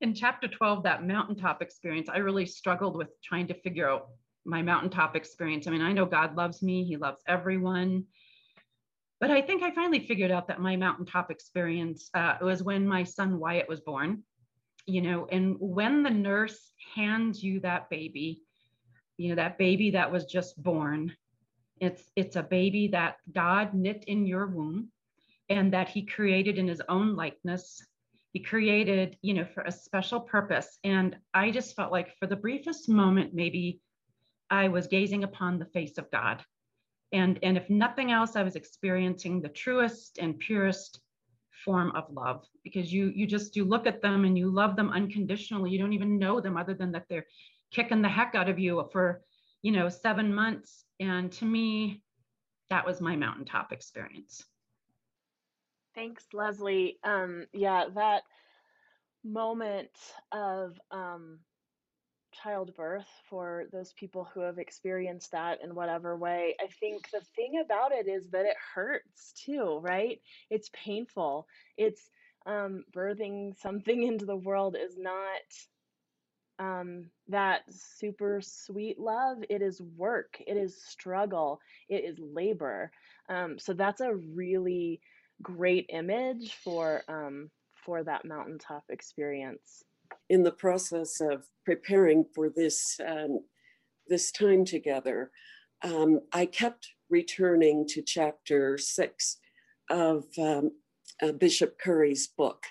in 0.00 0.14
chapter 0.14 0.46
12, 0.46 0.84
that 0.84 1.04
mountaintop 1.04 1.60
experience, 1.60 2.08
I 2.08 2.18
really 2.18 2.46
struggled 2.46 2.96
with 2.96 3.08
trying 3.22 3.48
to 3.48 3.54
figure 3.54 3.90
out 3.90 4.08
my 4.44 4.62
mountaintop 4.62 5.16
experience. 5.16 5.66
I 5.66 5.70
mean, 5.70 5.82
I 5.82 5.92
know 5.92 6.06
God 6.06 6.36
loves 6.36 6.62
me, 6.62 6.84
He 6.84 6.96
loves 6.96 7.20
everyone. 7.26 8.04
But 9.20 9.30
I 9.30 9.42
think 9.42 9.62
I 9.62 9.72
finally 9.72 10.06
figured 10.06 10.30
out 10.30 10.48
that 10.48 10.60
my 10.60 10.76
mountaintop 10.76 11.30
experience 11.30 12.08
uh, 12.14 12.36
was 12.40 12.62
when 12.62 12.86
my 12.86 13.02
son 13.02 13.38
Wyatt 13.38 13.68
was 13.68 13.80
born. 13.80 14.22
You 14.86 15.02
know, 15.02 15.26
and 15.30 15.56
when 15.58 16.02
the 16.02 16.10
nurse 16.10 16.72
hands 16.94 17.42
you 17.42 17.60
that 17.60 17.90
baby, 17.90 18.42
you 19.18 19.28
know, 19.28 19.34
that 19.34 19.58
baby 19.58 19.90
that 19.90 20.10
was 20.10 20.24
just 20.24 20.62
born, 20.62 21.14
it's 21.80 22.02
it's 22.16 22.36
a 22.36 22.42
baby 22.42 22.88
that 22.88 23.16
God 23.32 23.74
knit 23.74 24.04
in 24.06 24.24
your 24.26 24.46
womb 24.46 24.88
and 25.50 25.72
that 25.72 25.88
he 25.88 26.06
created 26.06 26.56
in 26.56 26.68
his 26.68 26.82
own 26.88 27.16
likeness. 27.16 27.84
He 28.32 28.40
created, 28.40 29.16
you 29.20 29.34
know, 29.34 29.44
for 29.44 29.62
a 29.62 29.72
special 29.72 30.20
purpose. 30.20 30.78
And 30.84 31.16
I 31.34 31.50
just 31.50 31.74
felt 31.76 31.92
like 31.92 32.16
for 32.18 32.26
the 32.26 32.36
briefest 32.36 32.88
moment, 32.88 33.34
maybe 33.34 33.80
I 34.50 34.68
was 34.68 34.86
gazing 34.86 35.24
upon 35.24 35.58
the 35.58 35.66
face 35.66 35.98
of 35.98 36.10
God 36.10 36.42
and, 37.12 37.38
and 37.42 37.56
if 37.56 37.68
nothing 37.70 38.12
else, 38.12 38.36
I 38.36 38.42
was 38.42 38.56
experiencing 38.56 39.40
the 39.40 39.48
truest 39.48 40.18
and 40.18 40.38
purest 40.38 41.00
form 41.64 41.90
of 41.96 42.04
love 42.12 42.44
because 42.62 42.92
you 42.92 43.12
you 43.14 43.26
just 43.26 43.56
you 43.56 43.64
look 43.64 43.86
at 43.86 44.00
them 44.00 44.24
and 44.24 44.38
you 44.38 44.50
love 44.50 44.76
them 44.76 44.90
unconditionally. 44.90 45.70
You 45.70 45.78
don't 45.78 45.92
even 45.92 46.18
know 46.18 46.40
them 46.40 46.56
other 46.56 46.74
than 46.74 46.92
that 46.92 47.06
they're 47.08 47.26
kicking 47.72 48.02
the 48.02 48.08
heck 48.08 48.34
out 48.34 48.48
of 48.48 48.58
you 48.58 48.88
for 48.92 49.22
you 49.62 49.72
know 49.72 49.88
seven 49.88 50.34
months. 50.34 50.84
And 51.00 51.32
to 51.32 51.44
me, 51.44 52.02
that 52.70 52.86
was 52.86 53.00
my 53.00 53.16
mountaintop 53.16 53.72
experience. 53.72 54.44
Thanks, 55.94 56.26
Leslie. 56.32 56.98
Um, 57.02 57.46
yeah, 57.52 57.86
that 57.94 58.22
moment 59.24 59.90
of 60.32 60.78
um, 60.90 61.40
childbirth 62.32 63.06
for 63.28 63.64
those 63.72 63.92
people 63.92 64.28
who 64.32 64.40
have 64.40 64.58
experienced 64.58 65.32
that 65.32 65.58
in 65.62 65.74
whatever 65.74 66.16
way. 66.16 66.54
I 66.60 66.66
think 66.80 67.10
the 67.10 67.20
thing 67.36 67.62
about 67.64 67.92
it 67.92 68.08
is 68.08 68.28
that 68.30 68.44
it 68.44 68.56
hurts 68.74 69.32
too, 69.44 69.78
right? 69.82 70.20
It's 70.50 70.70
painful. 70.72 71.46
It's 71.76 72.10
um, 72.46 72.84
birthing 72.94 73.58
something 73.60 74.02
into 74.04 74.26
the 74.26 74.36
world 74.36 74.76
is 74.80 74.96
not 74.96 75.42
um, 76.58 77.10
that 77.28 77.62
super 77.70 78.40
sweet 78.42 78.98
love. 78.98 79.38
It 79.48 79.62
is 79.62 79.80
work, 79.96 80.40
it 80.46 80.56
is 80.56 80.82
struggle, 80.82 81.60
it 81.88 82.04
is 82.04 82.18
labor. 82.18 82.90
Um, 83.28 83.58
so 83.58 83.74
that's 83.74 84.00
a 84.00 84.14
really 84.14 85.00
great 85.42 85.86
image 85.90 86.54
for 86.64 87.02
um, 87.08 87.50
for 87.74 88.02
that 88.02 88.24
mountaintop 88.24 88.84
experience 88.88 89.84
in 90.28 90.42
the 90.42 90.52
process 90.52 91.20
of 91.20 91.44
preparing 91.64 92.24
for 92.34 92.50
this 92.50 93.00
um, 93.06 93.40
this 94.08 94.32
time 94.32 94.64
together, 94.64 95.30
um, 95.82 96.20
I 96.32 96.46
kept 96.46 96.88
returning 97.10 97.86
to 97.88 98.02
chapter 98.02 98.78
six 98.78 99.38
of 99.90 100.24
um, 100.38 100.72
uh, 101.22 101.32
Bishop 101.32 101.78
Curry's 101.78 102.26
book, 102.26 102.64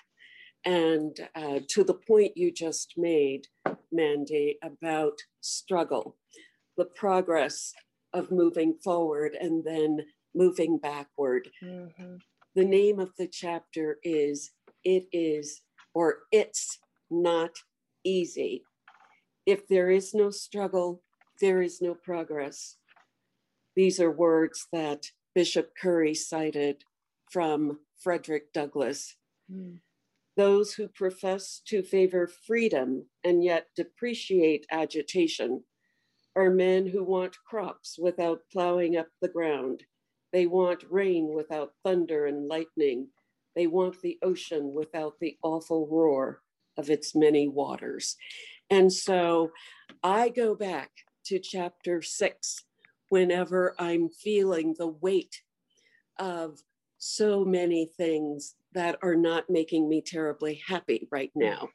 and 0.64 1.16
uh, 1.34 1.60
to 1.68 1.84
the 1.84 1.94
point 1.94 2.36
you 2.36 2.52
just 2.52 2.94
made, 2.96 3.46
Mandy, 3.92 4.58
about 4.62 5.18
struggle, 5.40 6.16
the 6.76 6.84
progress 6.84 7.72
of 8.12 8.30
moving 8.30 8.74
forward 8.82 9.36
and 9.40 9.64
then 9.64 10.00
moving 10.34 10.78
backward. 10.78 11.48
Mm-hmm. 11.62 12.16
The 12.54 12.64
name 12.64 12.98
of 12.98 13.10
the 13.18 13.28
chapter 13.28 13.98
is 14.02 14.50
It 14.84 15.06
Is 15.12 15.62
or 15.94 16.20
It's 16.32 16.78
not 17.10 17.50
easy. 18.04 18.64
If 19.46 19.66
there 19.68 19.90
is 19.90 20.14
no 20.14 20.30
struggle, 20.30 21.02
there 21.40 21.62
is 21.62 21.80
no 21.80 21.94
progress. 21.94 22.76
These 23.76 24.00
are 24.00 24.10
words 24.10 24.66
that 24.72 25.06
Bishop 25.34 25.72
Curry 25.80 26.14
cited 26.14 26.82
from 27.30 27.78
Frederick 28.02 28.52
Douglass. 28.52 29.16
Mm. 29.52 29.80
Those 30.36 30.74
who 30.74 30.88
profess 30.88 31.60
to 31.66 31.82
favor 31.82 32.28
freedom 32.46 33.06
and 33.24 33.42
yet 33.42 33.66
depreciate 33.76 34.66
agitation 34.70 35.64
are 36.36 36.50
men 36.50 36.86
who 36.86 37.02
want 37.02 37.36
crops 37.48 37.98
without 37.98 38.42
plowing 38.52 38.96
up 38.96 39.08
the 39.20 39.28
ground. 39.28 39.82
They 40.32 40.46
want 40.46 40.84
rain 40.90 41.32
without 41.34 41.72
thunder 41.84 42.26
and 42.26 42.48
lightning. 42.48 43.08
They 43.56 43.66
want 43.66 44.00
the 44.02 44.18
ocean 44.22 44.72
without 44.74 45.14
the 45.20 45.36
awful 45.42 45.88
roar 45.90 46.42
of 46.78 46.88
its 46.88 47.14
many 47.14 47.48
waters. 47.48 48.16
And 48.70 48.92
so 48.92 49.50
I 50.02 50.30
go 50.30 50.54
back 50.54 50.90
to 51.26 51.38
chapter 51.38 52.00
six 52.00 52.64
whenever 53.10 53.74
I'm 53.78 54.08
feeling 54.08 54.74
the 54.78 54.88
weight 54.88 55.42
of 56.18 56.58
so 56.98 57.44
many 57.44 57.86
things 57.96 58.54
that 58.72 58.98
are 59.02 59.16
not 59.16 59.50
making 59.50 59.88
me 59.88 60.00
terribly 60.00 60.62
happy 60.66 61.08
right 61.10 61.32
now. 61.34 61.68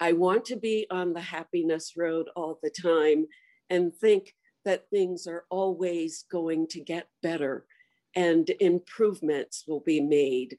I 0.00 0.12
want 0.12 0.44
to 0.46 0.56
be 0.56 0.86
on 0.90 1.12
the 1.12 1.20
happiness 1.20 1.92
road 1.96 2.28
all 2.34 2.58
the 2.62 2.70
time 2.70 3.26
and 3.70 3.94
think 3.94 4.34
that 4.64 4.88
things 4.90 5.26
are 5.26 5.44
always 5.50 6.24
going 6.30 6.66
to 6.68 6.80
get 6.80 7.08
better 7.22 7.66
and 8.14 8.48
improvements 8.60 9.64
will 9.66 9.80
be 9.80 10.00
made. 10.00 10.56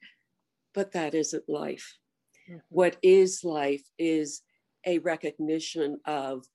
But 0.74 0.92
that 0.92 1.14
isn't 1.14 1.48
life. 1.48 1.98
Mm-hmm. 2.48 2.58
What 2.68 2.96
is 3.02 3.44
life 3.44 3.84
is 3.98 4.42
a 4.86 4.98
recognition 4.98 6.00
of 6.06 6.46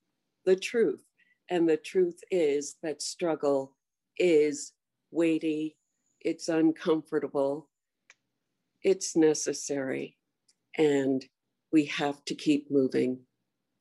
the 0.44 0.56
truth 0.56 1.04
And 1.50 1.68
the 1.68 1.76
truth 1.76 2.20
is 2.30 2.76
that 2.82 3.02
struggle 3.02 3.76
is 4.18 4.72
weighty, 5.10 5.76
it's 6.20 6.48
uncomfortable, 6.48 7.68
it's 8.82 9.16
necessary, 9.16 10.16
and 10.78 11.24
we 11.72 11.86
have 11.86 12.24
to 12.26 12.34
keep 12.34 12.70
moving 12.70 13.18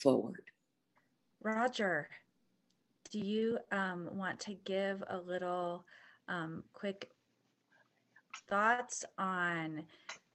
forward. 0.01 0.41
Roger, 1.43 2.09
do 3.11 3.19
you 3.19 3.59
um, 3.71 4.09
want 4.13 4.39
to 4.41 4.55
give 4.65 5.03
a 5.09 5.17
little 5.17 5.85
um, 6.27 6.63
quick 6.73 7.11
thoughts 8.49 9.05
on 9.17 9.83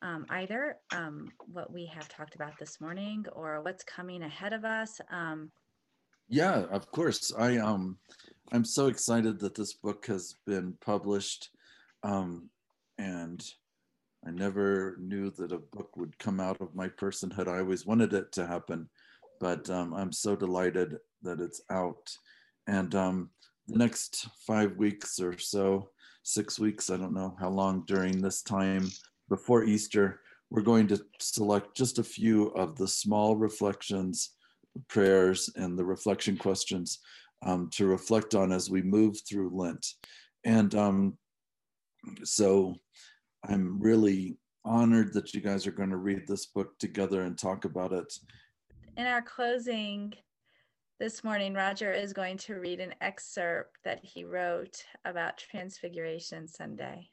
um, 0.04 0.26
either 0.28 0.76
um, 0.94 1.28
what 1.50 1.72
we 1.72 1.86
have 1.86 2.08
talked 2.08 2.34
about 2.34 2.58
this 2.58 2.80
morning 2.80 3.24
or 3.32 3.62
what's 3.62 3.82
coming 3.82 4.22
ahead 4.22 4.52
of 4.52 4.64
us? 4.64 5.00
Um, 5.10 5.50
yeah, 6.28 6.64
of 6.70 6.90
course. 6.92 7.32
I 7.36 7.56
um, 7.56 7.96
I'm 8.52 8.64
so 8.64 8.86
excited 8.88 9.40
that 9.40 9.54
this 9.54 9.72
book 9.72 10.06
has 10.06 10.36
been 10.46 10.74
published, 10.84 11.48
um, 12.02 12.50
and 12.98 13.42
I 14.26 14.30
never 14.30 14.96
knew 15.00 15.30
that 15.32 15.52
a 15.52 15.58
book 15.58 15.96
would 15.96 16.18
come 16.18 16.38
out 16.38 16.60
of 16.60 16.74
my 16.74 16.88
personhood. 16.88 17.48
I 17.48 17.60
always 17.60 17.86
wanted 17.86 18.12
it 18.12 18.30
to 18.32 18.46
happen, 18.46 18.88
but 19.40 19.68
um, 19.70 19.94
I'm 19.94 20.12
so 20.12 20.36
delighted 20.36 20.98
that 21.22 21.40
it's 21.40 21.62
out. 21.70 22.14
And 22.66 22.94
um, 22.94 23.30
the 23.68 23.78
next 23.78 24.28
five 24.46 24.76
weeks 24.76 25.18
or 25.18 25.38
so, 25.38 25.88
six 26.22 26.58
weeks, 26.58 26.90
I 26.90 26.96
don't 26.98 27.14
know 27.14 27.36
how 27.40 27.50
long 27.50 27.84
during 27.86 28.20
this 28.20 28.42
time 28.42 28.90
before 29.28 29.64
Easter, 29.64 30.20
we're 30.50 30.62
going 30.62 30.86
to 30.88 31.04
select 31.20 31.76
just 31.76 31.98
a 31.98 32.04
few 32.04 32.48
of 32.48 32.76
the 32.76 32.88
small 32.88 33.36
reflections, 33.36 34.30
prayers, 34.88 35.50
and 35.56 35.78
the 35.78 35.84
reflection 35.84 36.36
questions 36.36 37.00
um, 37.44 37.68
to 37.72 37.86
reflect 37.86 38.34
on 38.34 38.52
as 38.52 38.70
we 38.70 38.82
move 38.82 39.16
through 39.28 39.50
Lent. 39.52 39.86
And 40.44 40.74
um, 40.74 41.18
so 42.22 42.74
I'm 43.48 43.80
really 43.80 44.38
honored 44.64 45.12
that 45.14 45.34
you 45.34 45.40
guys 45.40 45.66
are 45.66 45.72
going 45.72 45.90
to 45.90 45.96
read 45.96 46.26
this 46.26 46.46
book 46.46 46.78
together 46.78 47.22
and 47.22 47.36
talk 47.36 47.64
about 47.64 47.92
it. 47.92 48.12
In 48.96 49.06
our 49.06 49.22
closing 49.22 50.14
this 51.00 51.24
morning, 51.24 51.54
Roger 51.54 51.92
is 51.92 52.12
going 52.12 52.38
to 52.38 52.54
read 52.54 52.80
an 52.80 52.94
excerpt 53.00 53.78
that 53.84 54.00
he 54.02 54.24
wrote 54.24 54.84
about 55.04 55.38
Transfiguration 55.38 56.46
Sunday. 56.46 57.10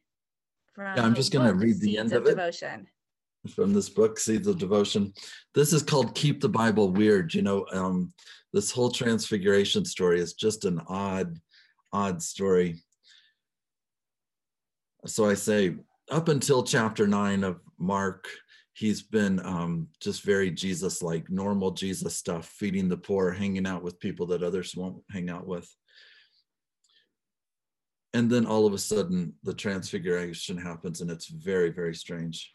From 0.73 0.95
yeah, 0.95 1.03
I'm 1.03 1.15
just 1.15 1.31
going 1.31 1.47
to 1.47 1.53
read 1.53 1.79
the 1.79 1.97
end 1.97 2.13
of, 2.13 2.23
of 2.23 2.27
it. 2.27 2.35
Devotion. 2.35 2.87
From 3.55 3.73
this 3.73 3.89
book, 3.89 4.19
Seeds 4.19 4.47
of 4.47 4.59
Devotion. 4.59 5.13
This 5.55 5.73
is 5.73 5.81
called 5.81 6.15
Keep 6.15 6.41
the 6.41 6.49
Bible 6.49 6.91
Weird. 6.91 7.33
You 7.33 7.41
know, 7.41 7.65
um, 7.73 8.13
this 8.53 8.71
whole 8.71 8.91
Transfiguration 8.91 9.83
story 9.83 10.19
is 10.21 10.33
just 10.33 10.65
an 10.65 10.79
odd, 10.87 11.37
odd 11.91 12.21
story. 12.21 12.83
So 15.07 15.27
I 15.27 15.33
say, 15.33 15.75
up 16.11 16.27
until 16.29 16.63
chapter 16.63 17.07
nine 17.07 17.43
of 17.43 17.59
Mark, 17.79 18.27
he's 18.73 19.01
been 19.01 19.39
um, 19.45 19.87
just 19.99 20.23
very 20.23 20.51
Jesus 20.51 21.01
like, 21.01 21.29
normal 21.29 21.71
Jesus 21.71 22.15
stuff, 22.15 22.47
feeding 22.47 22.87
the 22.87 22.97
poor, 22.97 23.31
hanging 23.31 23.65
out 23.65 23.83
with 23.83 23.99
people 23.99 24.27
that 24.27 24.43
others 24.43 24.75
won't 24.75 25.03
hang 25.09 25.29
out 25.29 25.47
with. 25.47 25.67
And 28.13 28.29
then 28.29 28.45
all 28.45 28.65
of 28.65 28.73
a 28.73 28.77
sudden, 28.77 29.33
the 29.43 29.53
transfiguration 29.53 30.57
happens, 30.57 31.01
and 31.01 31.09
it's 31.09 31.27
very, 31.27 31.69
very 31.69 31.95
strange. 31.95 32.51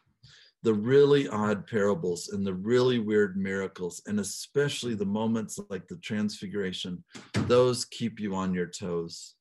The 0.63 0.75
really 0.75 1.29
odd 1.29 1.67
parables 1.67 2.29
and 2.29 2.47
the 2.47 2.55
really 2.55 2.99
weird 2.99 3.37
miracles, 3.37 4.03
and 4.07 4.21
especially 4.21 4.95
the 4.95 5.07
moments 5.07 5.59
like 5.71 5.87
the 5.89 5.97
transfiguration, 5.99 7.05
those 7.47 7.85
keep 7.85 8.21
you 8.21 8.35
on 8.35 8.53
your 8.53 8.67
toes 8.67 9.37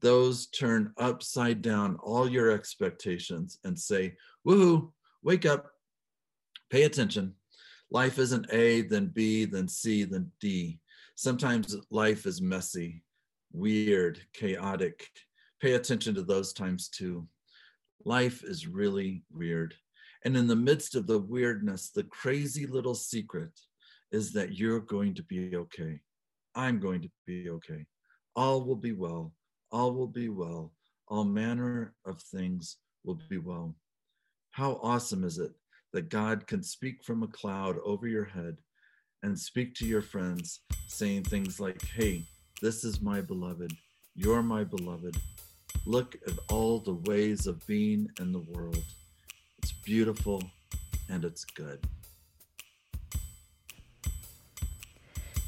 those 0.00 0.46
turn 0.46 0.92
upside 0.98 1.62
down 1.62 1.96
all 2.02 2.28
your 2.28 2.50
expectations 2.50 3.58
and 3.64 3.78
say, 3.78 4.16
woohoo, 4.46 4.90
wake 5.22 5.46
up, 5.46 5.70
pay 6.70 6.84
attention. 6.84 7.34
Life 7.90 8.18
isn't 8.18 8.46
A, 8.52 8.82
then 8.82 9.08
B, 9.08 9.44
then 9.44 9.68
C, 9.68 10.04
then 10.04 10.30
D. 10.40 10.80
Sometimes 11.16 11.76
life 11.90 12.26
is 12.26 12.40
messy, 12.40 13.02
weird, 13.52 14.20
chaotic. 14.32 15.06
Pay 15.60 15.72
attention 15.72 16.14
to 16.14 16.22
those 16.22 16.52
times 16.52 16.88
too. 16.88 17.26
Life 18.04 18.42
is 18.44 18.66
really 18.66 19.24
weird. 19.30 19.74
And 20.24 20.36
in 20.36 20.46
the 20.46 20.56
midst 20.56 20.94
of 20.94 21.06
the 21.06 21.18
weirdness, 21.18 21.90
the 21.90 22.04
crazy 22.04 22.66
little 22.66 22.94
secret 22.94 23.50
is 24.12 24.32
that 24.32 24.58
you're 24.58 24.80
going 24.80 25.14
to 25.14 25.22
be 25.24 25.56
okay. 25.56 26.00
I'm 26.54 26.80
going 26.80 27.02
to 27.02 27.10
be 27.26 27.50
okay. 27.50 27.86
All 28.36 28.64
will 28.64 28.76
be 28.76 28.92
well 28.92 29.32
all 29.72 29.92
will 29.92 30.08
be 30.08 30.28
well. 30.28 30.72
All 31.08 31.24
manner 31.24 31.94
of 32.04 32.20
things 32.20 32.76
will 33.04 33.18
be 33.28 33.38
well. 33.38 33.74
How 34.52 34.80
awesome 34.82 35.24
is 35.24 35.38
it 35.38 35.52
that 35.92 36.08
God 36.08 36.46
can 36.46 36.62
speak 36.62 37.04
from 37.04 37.22
a 37.22 37.28
cloud 37.28 37.76
over 37.84 38.06
your 38.06 38.24
head 38.24 38.56
and 39.22 39.38
speak 39.38 39.74
to 39.74 39.86
your 39.86 40.02
friends, 40.02 40.60
saying 40.88 41.24
things 41.24 41.60
like, 41.60 41.82
Hey, 41.82 42.24
this 42.62 42.84
is 42.84 43.00
my 43.00 43.20
beloved. 43.20 43.72
You're 44.14 44.42
my 44.42 44.64
beloved. 44.64 45.16
Look 45.86 46.16
at 46.26 46.34
all 46.48 46.78
the 46.78 46.94
ways 46.94 47.46
of 47.46 47.66
being 47.66 48.10
in 48.20 48.32
the 48.32 48.40
world. 48.40 48.82
It's 49.58 49.72
beautiful 49.72 50.42
and 51.08 51.24
it's 51.24 51.44
good. 51.44 51.86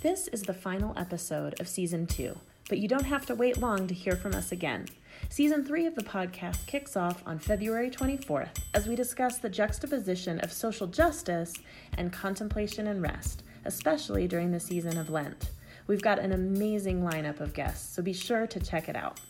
This 0.03 0.29
is 0.29 0.43
the 0.43 0.55
final 0.55 0.93
episode 0.97 1.61
of 1.61 1.69
season 1.69 2.07
two 2.07 2.37
but 2.73 2.79
you 2.79 2.89
don't 2.89 3.05
have 3.05 3.27
to 3.27 3.35
wait 3.35 3.59
long 3.59 3.87
to 3.87 3.93
hear 3.93 4.17
from 4.17 4.35
us 4.35 4.51
again. 4.51 4.87
Season 5.29 5.63
3 5.63 5.85
of 5.85 5.95
the 5.95 6.03
podcast 6.03 6.65
kicks 6.67 6.97
off 6.97 7.23
on 7.27 7.39
February 7.39 7.91
24th 7.91 8.61
as 8.73 8.87
we 8.87 8.97
discuss 8.97 9.37
the 9.37 9.49
juxtaposition 9.51 10.41
of 10.41 10.51
social 10.51 10.87
justice 10.87 11.53
and 11.99 12.13
contemplation 12.13 12.87
and 12.87 13.03
rest, 13.03 13.43
especially 13.67 14.27
during 14.27 14.51
the 14.51 14.59
season 14.59 14.97
of 14.97 15.11
Lent. 15.11 15.51
We've 15.87 16.01
got 16.01 16.19
an 16.19 16.33
amazing 16.33 17.03
lineup 17.03 17.41
of 17.41 17.53
guests, 17.53 17.95
so 17.95 18.03
be 18.03 18.15
sure 18.15 18.47
to 18.47 18.59
check 18.59 18.89
it 18.89 18.97
out. 18.97 19.21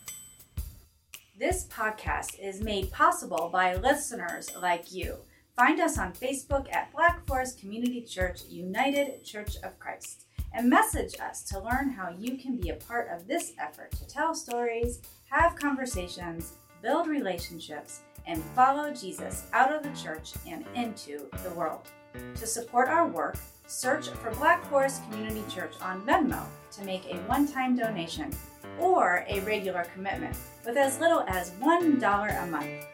This 1.43 1.65
podcast 1.65 2.39
is 2.39 2.61
made 2.61 2.89
possible 2.89 3.49
by 3.51 3.75
listeners 3.75 4.49
like 4.61 4.93
you. 4.93 5.17
Find 5.57 5.81
us 5.81 5.97
on 5.97 6.13
Facebook 6.13 6.73
at 6.73 6.93
Black 6.93 7.27
Forest 7.27 7.59
Community 7.59 7.99
Church 7.99 8.43
United 8.47 9.25
Church 9.25 9.57
of 9.61 9.77
Christ 9.77 10.23
and 10.53 10.69
message 10.69 11.19
us 11.19 11.43
to 11.49 11.59
learn 11.59 11.89
how 11.89 12.15
you 12.17 12.37
can 12.37 12.55
be 12.55 12.69
a 12.69 12.75
part 12.75 13.09
of 13.11 13.27
this 13.27 13.51
effort 13.59 13.91
to 13.91 14.07
tell 14.07 14.33
stories, 14.33 15.01
have 15.25 15.57
conversations, 15.57 16.53
build 16.81 17.07
relationships, 17.07 18.03
and 18.25 18.41
follow 18.55 18.93
Jesus 18.93 19.47
out 19.51 19.73
of 19.73 19.83
the 19.83 20.01
church 20.01 20.31
and 20.47 20.63
into 20.75 21.29
the 21.43 21.53
world. 21.55 21.89
To 22.35 22.47
support 22.47 22.87
our 22.87 23.09
work, 23.09 23.35
search 23.67 24.07
for 24.07 24.31
Black 24.35 24.63
Forest 24.69 25.03
Community 25.09 25.43
Church 25.53 25.73
on 25.81 26.03
Venmo 26.03 26.45
to 26.71 26.85
make 26.85 27.03
a 27.07 27.17
one 27.27 27.45
time 27.45 27.75
donation 27.75 28.31
or 28.79 29.25
a 29.27 29.41
regular 29.41 29.83
commitment 29.93 30.37
with 30.65 30.77
as 30.77 30.99
little 30.99 31.23
as 31.27 31.51
$1 31.51 32.43
a 32.43 32.47
month 32.47 32.85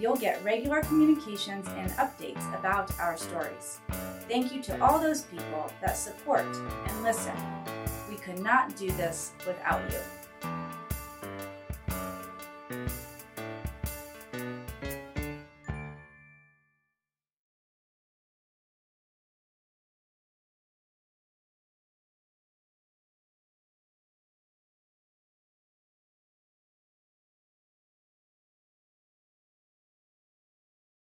you'll 0.00 0.16
get 0.16 0.42
regular 0.44 0.80
communications 0.82 1.66
and 1.68 1.90
updates 1.92 2.58
about 2.58 2.96
our 3.00 3.16
stories. 3.16 3.80
Thank 4.28 4.54
you 4.54 4.62
to 4.62 4.82
all 4.82 4.98
those 4.98 5.22
people 5.22 5.70
that 5.80 5.96
support 5.96 6.46
and 6.46 7.02
listen. 7.02 7.34
We 8.08 8.16
could 8.16 8.38
not 8.38 8.76
do 8.76 8.90
this 8.92 9.32
without 9.46 9.80
you. 9.90 9.98